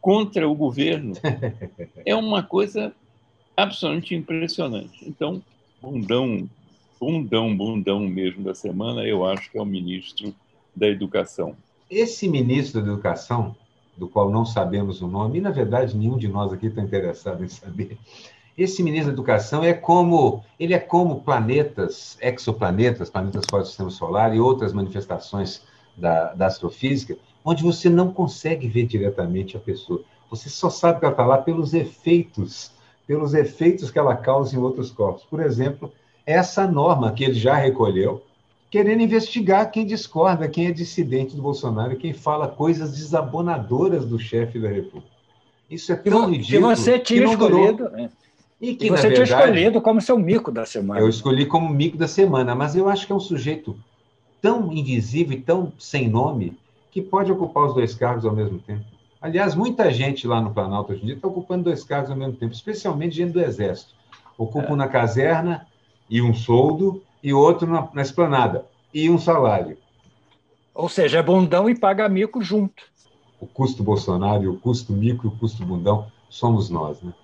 [0.00, 1.14] contra o governo.
[2.06, 2.94] É uma coisa
[3.56, 5.06] absolutamente impressionante.
[5.06, 5.42] Então,
[5.80, 6.48] bundão,
[7.00, 10.34] bundão, bundão mesmo da semana, eu acho que é o ministro
[10.74, 11.56] da Educação.
[11.90, 13.54] Esse ministro da Educação,
[13.96, 17.44] do qual não sabemos o nome, e na verdade nenhum de nós aqui está interessado
[17.44, 17.96] em saber,
[18.56, 23.90] esse ministro da Educação é como ele é como planetas, exoplanetas, planetas fora do sistema
[23.90, 25.62] solar e outras manifestações
[25.96, 30.02] da, da astrofísica, onde você não consegue ver diretamente a pessoa.
[30.30, 32.72] Você só sabe que ela está lá pelos efeitos
[33.06, 35.24] pelos efeitos que ela causa em outros corpos.
[35.24, 35.92] Por exemplo,
[36.26, 38.22] essa norma que ele já recolheu,
[38.70, 44.58] querendo investigar quem discorda, quem é dissidente do Bolsonaro, quem fala coisas desabonadoras do chefe
[44.58, 45.14] da República.
[45.70, 46.68] Isso é tão que ridículo.
[46.68, 47.88] Que você tinha escolhido.
[47.90, 48.10] Né?
[48.60, 51.00] E que, você verdade, tinha escolhido como seu mico da semana.
[51.00, 53.76] Eu escolhi como mico da semana, mas eu acho que é um sujeito
[54.40, 56.56] tão invisível e tão sem nome
[56.90, 58.84] que pode ocupar os dois cargos ao mesmo tempo.
[59.24, 62.34] Aliás, muita gente lá no Planalto hoje em dia está ocupando dois cargos ao mesmo
[62.34, 63.94] tempo, especialmente gente do Exército.
[64.36, 64.76] Ocupam é.
[64.76, 65.66] na caserna
[66.10, 69.78] e um soldo, e outro na, na esplanada, e um salário.
[70.74, 72.82] Ou seja, é bundão e paga mico junto.
[73.40, 77.14] O custo Bolsonaro, o custo mico e o custo bundão somos nós, né?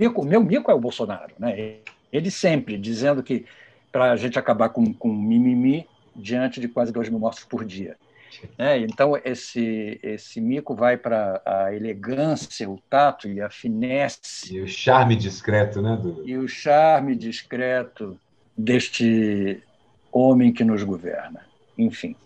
[0.00, 1.80] Mico, meu mico é o Bolsonaro, né?
[2.10, 3.44] Ele sempre dizendo que
[3.92, 7.98] para a gente acabar com, com mimimi diante de quase dois mil mortos por dia.
[8.58, 14.54] É, então, esse, esse mico vai para a elegância, o tato e a finesse.
[14.54, 15.98] E o charme discreto, né?
[16.00, 16.22] Do...
[16.26, 18.18] E o charme discreto
[18.56, 19.62] deste
[20.10, 21.40] homem que nos governa.
[21.76, 22.16] Enfim.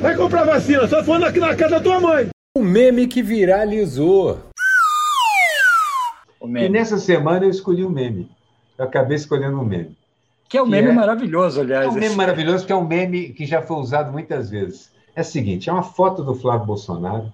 [0.00, 2.28] Vai comprar vacina, só for aqui na casa da tua mãe.
[2.56, 4.40] O meme que viralizou.
[6.40, 6.66] O meme.
[6.66, 8.30] E nessa semana eu escolhi um meme.
[8.78, 9.96] Eu acabei escolhendo um meme.
[10.48, 10.92] Que é um meme é...
[10.92, 11.86] maravilhoso, aliás.
[11.86, 15.20] É um meme maravilhoso, porque é um meme que já foi usado muitas vezes é
[15.20, 17.32] a seguinte: é uma foto do Flávio Bolsonaro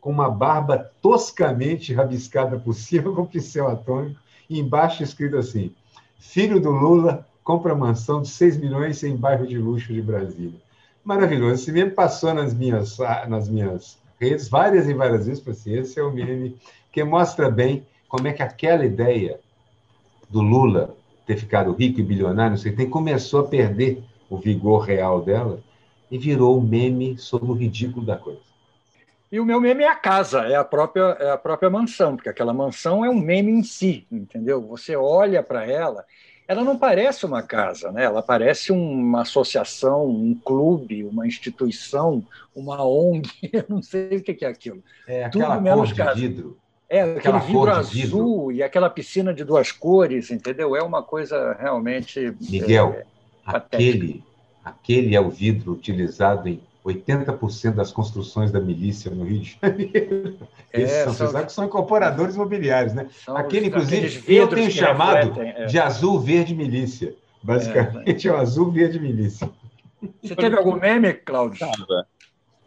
[0.00, 5.72] com uma barba toscamente rabiscada por cima com pincel atômico e embaixo escrito assim:
[6.18, 10.60] Filho do Lula compra mansão de 6 milhões em bairro de luxo de Brasília.
[11.04, 11.54] Maravilhoso.
[11.54, 12.96] Esse meme passou nas minhas,
[13.28, 16.56] nas minhas redes várias e várias vezes, assim, esse é o meme
[16.90, 19.38] que mostra bem como é que aquela ideia
[20.30, 20.96] do Lula
[21.26, 25.60] ter ficado rico e bilionário, não sei, tem, começou a perder o vigor real dela
[26.10, 28.40] e virou meme sobre o ridículo da coisa.
[29.30, 32.28] E o meu meme é a casa, é a própria, é a própria mansão, porque
[32.28, 34.62] aquela mansão é um meme em si, entendeu?
[34.62, 36.04] Você olha para ela,
[36.46, 38.04] ela não parece uma casa, né?
[38.04, 42.22] ela parece uma associação, um clube, uma instituição,
[42.54, 44.82] uma ONG, eu não sei o que é aquilo.
[45.08, 46.14] É aquela Tudo menos cor casa.
[46.14, 46.58] de vidro.
[46.88, 48.52] É, aquele vidro azul vidro.
[48.52, 50.76] e aquela piscina de duas cores, entendeu?
[50.76, 52.36] É uma coisa realmente.
[52.40, 53.04] Miguel, é,
[53.44, 54.22] aquele,
[54.64, 60.38] Aquele é o vidro utilizado em 80% das construções da milícia no Rio de Janeiro.
[60.72, 63.08] É, Esses são, são, são, são incorporadores imobiliários, né?
[63.28, 65.66] Aquele, inclusive, eu tenho chamado é.
[65.66, 67.14] de azul verde milícia.
[67.42, 69.50] Basicamente, é, é o azul verde milícia.
[70.22, 71.66] Você teve algum meme, Cláudio?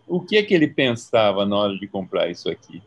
[0.07, 2.81] O que é que ele pensava na hora de comprar isso aqui?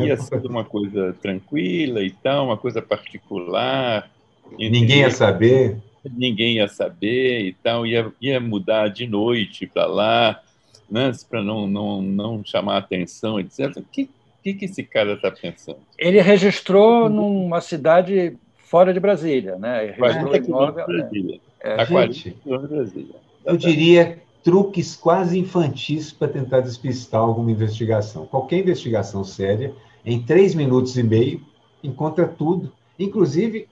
[0.00, 4.10] Ia ser uma coisa tranquila e tal, uma coisa particular.
[4.56, 5.78] Ninguém ia saber
[6.10, 10.42] ninguém ia saber e tal, ia, ia mudar de noite para lá,
[10.90, 13.76] né, para não, não, não chamar atenção, etc.
[13.76, 14.08] O que,
[14.42, 15.78] que, que esse cara está pensando?
[15.98, 19.84] Ele registrou numa cidade fora de Brasília, né?
[19.84, 21.40] Ele registrou Brasília.
[21.60, 23.14] É, a 40 de Brasília.
[23.44, 28.26] Eu diria truques quase infantis para tentar despistar alguma investigação.
[28.26, 29.72] Qualquer investigação séria,
[30.04, 31.40] em três minutos e meio,
[31.82, 33.68] encontra tudo, inclusive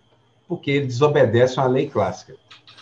[0.51, 2.35] porque ele desobedece uma lei clássica.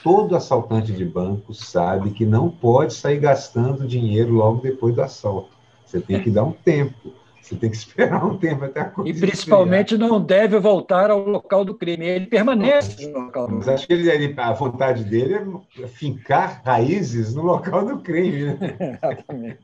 [0.02, 5.50] Todo assaltante de banco sabe que não pode sair gastando dinheiro logo depois do assalto.
[5.84, 7.12] Você tem que dar um tempo.
[7.42, 9.10] Você tem que esperar um tempo até a coisa.
[9.10, 10.10] E principalmente esfriar.
[10.10, 12.06] não deve voltar ao local do crime.
[12.06, 13.58] Ele permanece no local do crime.
[13.58, 15.34] Mas acho que ele, ele, a vontade dele
[15.78, 18.44] é fincar raízes no local do crime.
[18.44, 18.76] Né?
[18.96, 19.58] Exatamente.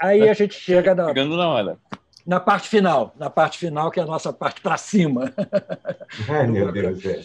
[0.00, 1.04] Aí a gente chega na.
[1.08, 1.78] Chegando na hora
[2.26, 5.32] na parte final, na parte final, que é a nossa parte para cima.
[6.28, 7.04] Ai, meu Deus.
[7.04, 7.22] É.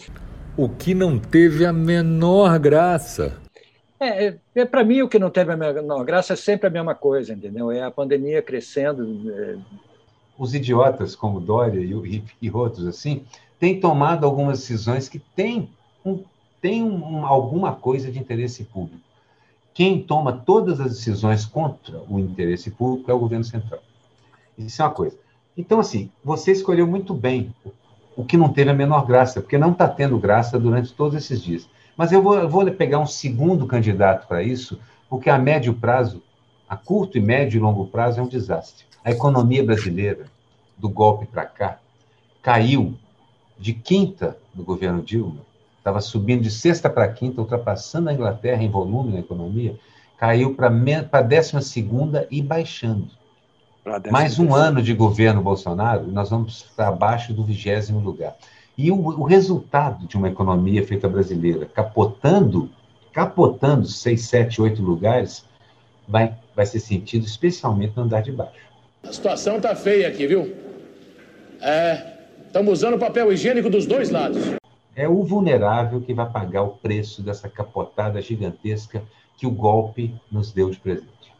[0.56, 3.40] O que não teve a menor graça.
[3.98, 6.70] É, é, é para mim o que não teve a menor graça é sempre a
[6.70, 7.70] mesma coisa, entendeu?
[7.70, 9.30] É a pandemia crescendo.
[9.32, 9.56] É...
[10.38, 13.24] Os idiotas como Dória e, e, outros assim
[13.58, 15.68] têm tomado algumas decisões que têm,
[16.04, 16.22] um,
[16.60, 19.00] têm um, alguma coisa de interesse público.
[19.72, 23.80] quem toma todas as decisões contra o interesse público é o governo central.
[24.56, 25.16] Isso é uma coisa.
[25.56, 27.54] Então, assim, você escolheu muito bem
[28.16, 31.42] o que não teve a menor graça, porque não está tendo graça durante todos esses
[31.42, 31.68] dias.
[31.96, 34.78] Mas eu vou, eu vou pegar um segundo candidato para isso,
[35.08, 36.22] porque a médio prazo,
[36.68, 38.84] a curto e médio e longo prazo, é um desastre.
[39.04, 40.26] A economia brasileira,
[40.76, 41.78] do golpe para cá,
[42.42, 42.94] caiu
[43.58, 45.40] de quinta no governo Dilma,
[45.78, 49.78] estava subindo de sexta para quinta, ultrapassando a Inglaterra em volume na economia,
[50.16, 53.10] caiu para décima segunda e baixando.
[54.10, 58.36] Mais um ano de governo Bolsonaro, nós vamos para abaixo do vigésimo lugar.
[58.78, 62.70] E o, o, resultado de uma economia feita brasileira capotando,
[63.12, 65.44] capotando seis, sete, oito lugares,
[66.06, 68.62] vai, vai ser sentido especialmente no andar de baixo.
[69.02, 70.56] A situação está feia aqui, viu?
[72.46, 74.42] Estamos é, usando papel higiênico dos dois lados.
[74.94, 79.02] É o vulnerável que vai pagar o preço dessa capotada gigantesca
[79.36, 81.31] que o golpe nos deu de presente.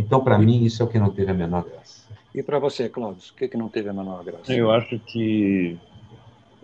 [0.00, 2.08] Então, para mim, isso é o que não teve a menor graça.
[2.34, 4.52] E para você, Cláudio, o que, que não teve a menor graça?
[4.52, 5.78] Eu acho que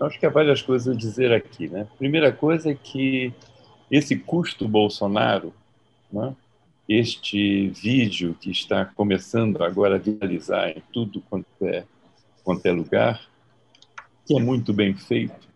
[0.00, 1.86] acho que há várias coisas a dizer aqui, né?
[1.98, 3.32] Primeira coisa é que
[3.90, 5.52] esse custo Bolsonaro,
[6.10, 6.34] né?
[6.88, 11.84] este vídeo que está começando agora a viralizar em tudo quanto é,
[12.42, 13.20] quanto é lugar,
[14.24, 15.48] que é muito bem feito,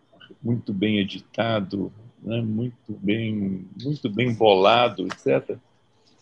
[0.43, 2.41] muito bem editado, né?
[2.41, 5.57] muito bem muito bem bolado, etc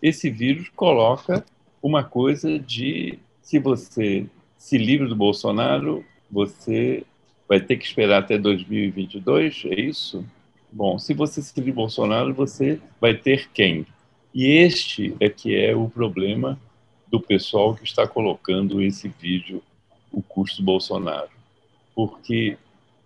[0.02, 1.46] esse vírus coloca
[1.82, 4.26] uma coisa de se você
[4.58, 7.04] se livra do Bolsonaro, você
[7.48, 10.26] vai ter que esperar até 2022, é isso?
[10.72, 13.86] Bom, se você se livra do Bolsonaro, você vai ter quem?
[14.34, 16.60] E este é que é o problema
[17.08, 19.64] do pessoal que está colocando esse vídeo,
[20.12, 21.30] o custo Bolsonaro.
[21.96, 22.58] Porque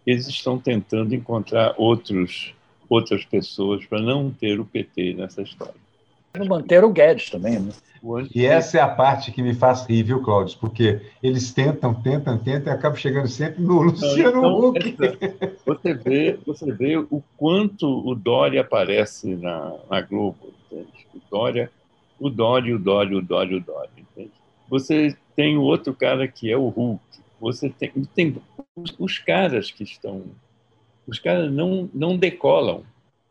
[0.05, 2.53] eles estão tentando encontrar outros,
[2.89, 5.82] outras pessoas para não ter o PT nessa história
[6.47, 7.71] manter o Guedes também, né?
[8.35, 10.57] E essa é a parte que me faz rir, viu, Cláudio?
[10.59, 14.97] Porque eles tentam, tentam, tentam e acabam chegando sempre no Luciano então, Huck.
[15.65, 20.37] você, vê, você vê o quanto o Dória aparece na, na Globo,
[20.69, 21.07] entende?
[21.15, 21.71] O Dória,
[22.19, 24.31] o Dória, o Dória, o Dória, o Dória, entende?
[24.67, 27.01] Você tem o outro cara que é o Hulk.
[27.39, 28.35] Você tem, tem
[28.75, 30.23] os, os caras que estão...
[31.07, 32.83] Os caras não, não decolam.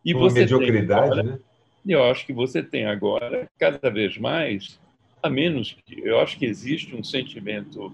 [0.02, 1.38] E Uma você mediocridade, tem, né?
[1.84, 4.80] E eu acho que você tem agora, cada vez mais,
[5.22, 6.00] a menos que.
[6.00, 7.92] Eu acho que existe um sentimento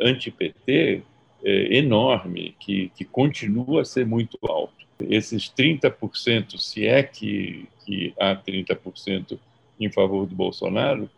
[0.00, 1.02] anti-PT
[1.44, 4.74] é, enorme, que, que continua a ser muito alto.
[5.00, 9.38] Esses 30%, se é que, que há 30%
[9.78, 11.08] em favor do Bolsonaro,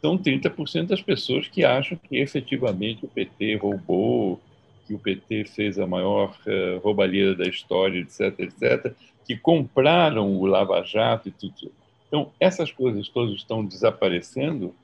[0.00, 4.40] são 30% das pessoas que acham que efetivamente o PT roubou,
[4.84, 8.92] que o PT fez a maior uh, roubalheira da história, etc., etc.,
[9.24, 11.72] que compraram o Lava Jato e tudo.
[12.08, 14.74] Então, essas coisas todas estão desaparecendo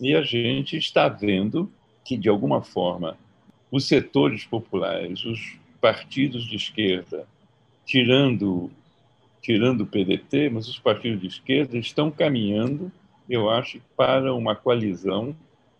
[0.00, 1.70] e a gente está vendo
[2.04, 3.18] que, de alguma forma,
[3.70, 7.26] os setores populares, os partidos de esquerda,
[7.84, 8.70] tirando,
[9.42, 12.92] tirando o PDT, mas os partidos de esquerda estão caminhando,
[13.28, 15.34] eu acho, para uma coalizão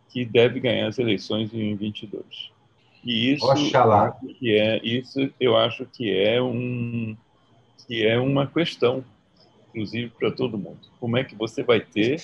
[0.09, 2.51] que deve ganhar as eleições em 22.
[3.05, 4.19] E isso, Oxalá.
[4.39, 7.17] que é, isso eu acho que é um
[7.87, 9.05] que é uma questão,
[9.69, 10.81] inclusive para todo mundo.
[11.01, 12.21] Como é que você vai ter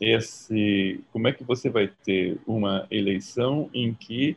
[0.00, 4.36] esse, como é que você vai ter uma eleição em que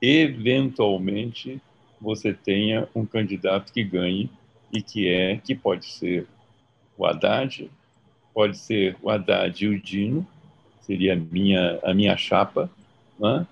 [0.00, 1.60] eventualmente
[2.00, 4.30] você tenha um candidato que ganhe
[4.72, 6.26] e que é que pode ser
[6.96, 7.70] o Haddad,
[8.32, 10.26] pode ser o Haddad e o Dino,
[10.80, 12.70] seria a minha a minha chapa,
[13.18, 13.46] né?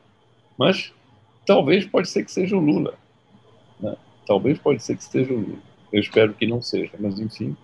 [0.58, 0.92] mas
[1.46, 2.94] talvez pode ser que seja o Lula,
[3.80, 3.96] né?
[4.26, 5.71] talvez pode ser que seja o Lula.
[5.92, 7.56] Eu espero que não seja, mas enfim,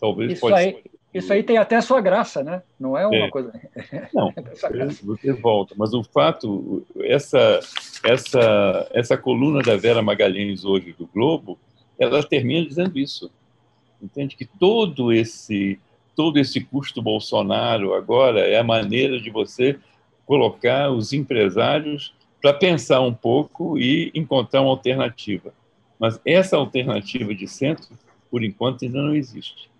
[0.00, 0.92] talvez isso aí, ser.
[1.14, 2.62] Isso aí tem até a sua graça, né?
[2.80, 3.30] Não é uma é.
[3.30, 3.52] coisa.
[4.14, 4.32] Não,
[5.04, 5.74] você volta.
[5.76, 7.60] Mas o fato, essa,
[8.02, 11.58] essa, essa coluna da Vera Magalhães hoje do Globo,
[11.98, 13.30] ela termina dizendo isso.
[14.02, 15.78] Entende que todo esse
[16.14, 19.78] todo esse custo Bolsonaro agora é a maneira de você
[20.26, 25.54] colocar os empresários para pensar um pouco e encontrar uma alternativa.
[26.02, 27.96] Mas essa alternativa de centro,
[28.28, 29.70] por enquanto, ainda não existe.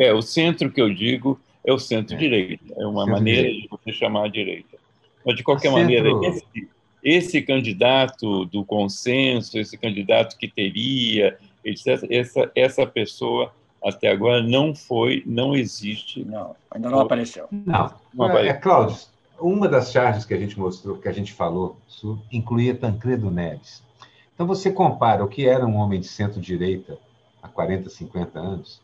[0.00, 4.24] É, o centro que eu digo é o centro-direita, é uma maneira de você chamar
[4.24, 4.78] a direita.
[5.22, 5.82] Mas, de qualquer centro...
[5.82, 6.68] maneira, esse,
[7.02, 13.52] esse candidato do consenso, esse candidato que teria, etc., essa, essa pessoa
[13.84, 16.24] até agora não foi, não existe.
[16.24, 17.48] Não, ainda não apareceu.
[17.52, 18.50] Não, não apareceu.
[18.50, 18.96] É, Cláudio,
[19.38, 21.76] uma das charges que a gente mostrou, que a gente falou,
[22.32, 23.84] incluía Tancredo Neves.
[24.34, 26.98] Então você compara o que era um homem de centro-direita
[27.42, 28.80] há 40, 50 anos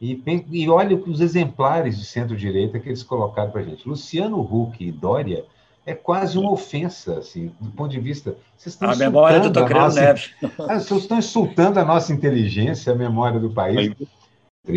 [0.00, 0.20] E,
[0.50, 3.88] e olha os exemplares de centro-direita que eles colocaram para a gente.
[3.88, 5.44] Luciano Huck e Dória
[5.86, 8.36] é quase uma ofensa, assim, do ponto de vista.
[8.56, 10.00] Vocês estão a memória do Tancredo nossa...
[10.00, 10.30] Neves.
[10.58, 13.92] Ah, vocês estão insultando a nossa inteligência, a memória do país.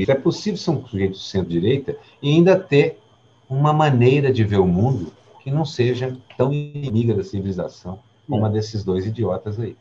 [0.07, 2.99] É possível ser um sujeito de centro-direita e ainda ter
[3.47, 5.11] uma maneira de ver o mundo
[5.43, 9.77] que não seja tão inimiga da civilização como a desses dois idiotas aí.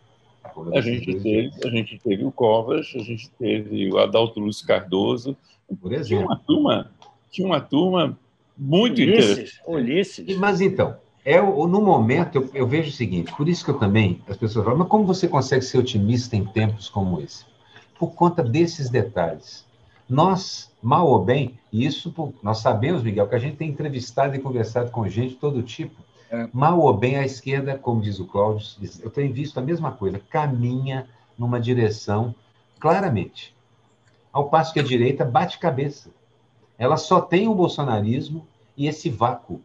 [0.75, 5.37] A gente, teve, a gente teve o Covas, a gente teve o Adalto Lúcio Cardoso.
[5.81, 6.07] Por exemplo.
[6.07, 6.91] Tinha uma turma,
[7.31, 8.19] tinha uma turma
[8.57, 9.61] muito Ulisses, interessante.
[9.67, 10.37] Ulisses.
[10.37, 14.21] Mas então, é, no momento, eu, eu, vejo o seguinte, por isso que eu também,
[14.29, 17.45] as pessoas falam, mas como você consegue ser otimista em tempos como esse?
[17.99, 19.65] Por conta desses detalhes.
[20.09, 24.39] Nós, mal ou bem, e isso nós sabemos, Miguel, que a gente tem entrevistado e
[24.39, 25.97] conversado com gente de todo tipo.
[26.53, 28.67] Mal ou bem, a esquerda, como diz o Cláudio,
[29.03, 31.07] eu tenho visto a mesma coisa, caminha
[31.39, 32.35] numa direção
[32.79, 33.55] claramente.
[34.33, 36.11] Ao passo que a direita bate cabeça.
[36.77, 38.47] Ela só tem o bolsonarismo
[38.77, 39.61] e esse vácuo,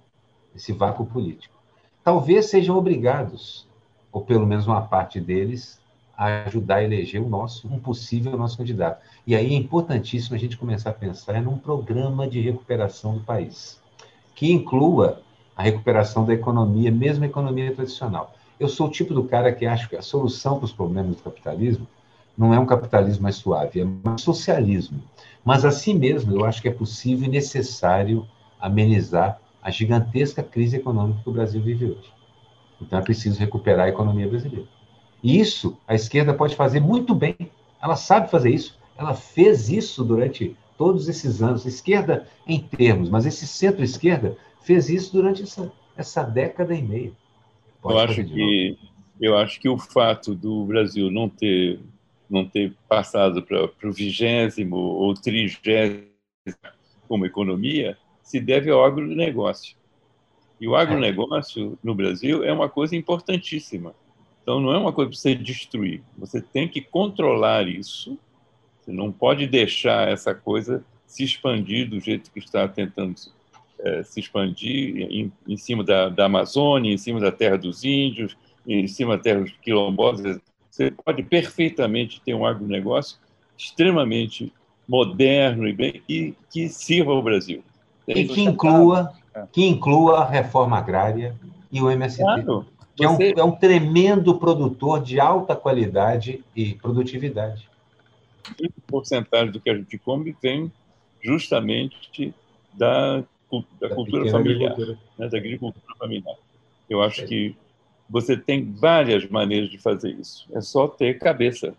[0.56, 1.56] esse vácuo político.
[2.04, 3.68] Talvez sejam obrigados,
[4.12, 5.80] ou pelo menos uma parte deles,
[6.16, 9.02] a ajudar a eleger o nosso, um possível nosso candidato.
[9.26, 13.82] E aí é importantíssimo a gente começar a pensar num programa de recuperação do país,
[14.36, 15.22] que inclua
[15.60, 18.34] a recuperação da economia, mesmo a economia tradicional.
[18.58, 21.22] Eu sou o tipo do cara que acha que a solução para os problemas do
[21.22, 21.86] capitalismo
[22.38, 25.04] não é um capitalismo mais suave, é mais socialismo.
[25.44, 28.26] Mas, assim mesmo, eu acho que é possível e necessário
[28.58, 32.10] amenizar a gigantesca crise econômica que o Brasil vive hoje.
[32.82, 34.66] Então, é preciso recuperar a economia brasileira.
[35.22, 37.36] E isso a esquerda pode fazer muito bem.
[37.84, 38.80] Ela sabe fazer isso.
[38.98, 41.66] Ela fez isso durante todos esses anos.
[41.66, 47.12] Esquerda em termos, mas esse centro-esquerda fez isso durante essa, essa década e meia.
[47.82, 48.78] Pode eu acho que
[49.22, 51.80] eu acho que o fato do Brasil não ter
[52.30, 56.06] não ter passado para o vigésimo ou trigésimo
[57.08, 59.76] como economia se deve ao agronegócio.
[60.62, 63.96] E o agronegócio no Brasil é uma coisa importantíssima.
[64.44, 66.04] Então, não é uma coisa para você destruir.
[66.18, 68.18] Você tem que controlar isso.
[68.80, 73.16] Você não pode deixar essa coisa se expandir do jeito que está tentando
[73.82, 78.36] é, se expandir em, em cima da, da, Amazônia, em cima da terra dos índios,
[78.68, 80.40] em cima da terra dos quilombolas.
[80.70, 83.18] Você pode perfeitamente ter um agronegócio
[83.58, 84.54] extremamente
[84.88, 87.64] moderno e, bem, e que sirva ao Brasil.
[88.08, 89.14] E que inclua,
[89.52, 91.36] que inclua a reforma agrária
[91.72, 92.24] e o MST.
[92.24, 92.66] Claro,
[92.96, 97.70] que é, um, é um tremendo produtor de alta qualidade e produtividade.
[98.88, 100.70] porcentagem do que a gente come vem
[101.22, 102.34] justamente
[102.74, 103.24] da
[103.80, 104.78] da, da cultura familiar,
[105.18, 106.36] né, da agricultura familiar.
[106.90, 107.56] Eu acho que
[108.10, 110.48] você tem várias maneiras de fazer isso.
[110.52, 111.74] É só ter cabeça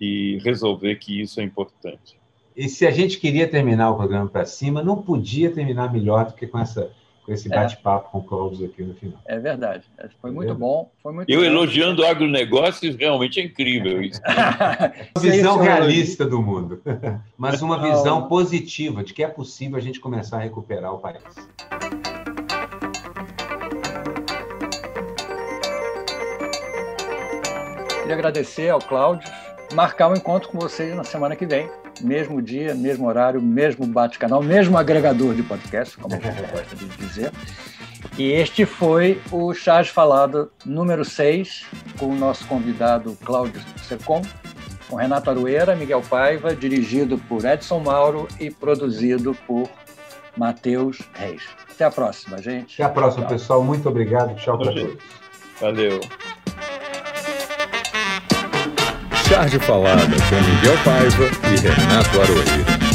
[0.00, 2.16] e resolver que isso é importante.
[2.56, 6.32] E se a gente queria terminar o programa para cima, não podia terminar melhor do
[6.32, 6.90] que com essa
[7.26, 7.56] com esse é.
[7.56, 8.10] bate-papo é.
[8.12, 9.18] com o Cláudio aqui no final.
[9.26, 9.84] É verdade.
[10.22, 10.88] Foi muito bom.
[11.02, 11.44] Foi muito Eu bom.
[11.44, 14.20] elogiando agronegócios, realmente é incrível isso.
[15.14, 16.80] uma visão realista do mundo,
[17.36, 21.22] mas uma visão positiva de que é possível a gente começar a recuperar o país.
[28.02, 29.28] Queria agradecer ao Cláudio,
[29.74, 31.68] marcar um encontro com vocês na semana que vem
[32.00, 36.86] mesmo dia, mesmo horário, mesmo bate-canal, mesmo agregador de podcast, como a gente gosta de
[36.96, 37.32] dizer.
[38.18, 41.66] E este foi o Chás Falado número 6,
[41.98, 44.22] com o nosso convidado Cláudio Secom,
[44.88, 49.68] com Renato Arueira, Miguel Paiva, dirigido por Edson Mauro e produzido por
[50.36, 51.42] Matheus Reis.
[51.70, 52.80] Até a próxima, gente.
[52.80, 53.32] Até a próxima, Tchau.
[53.32, 53.64] pessoal.
[53.64, 54.34] Muito obrigado.
[54.36, 54.96] Tchau para todos.
[55.60, 56.00] Valeu.
[59.36, 62.85] Charge Falada com Miguel Paiva e Renato Aroeira.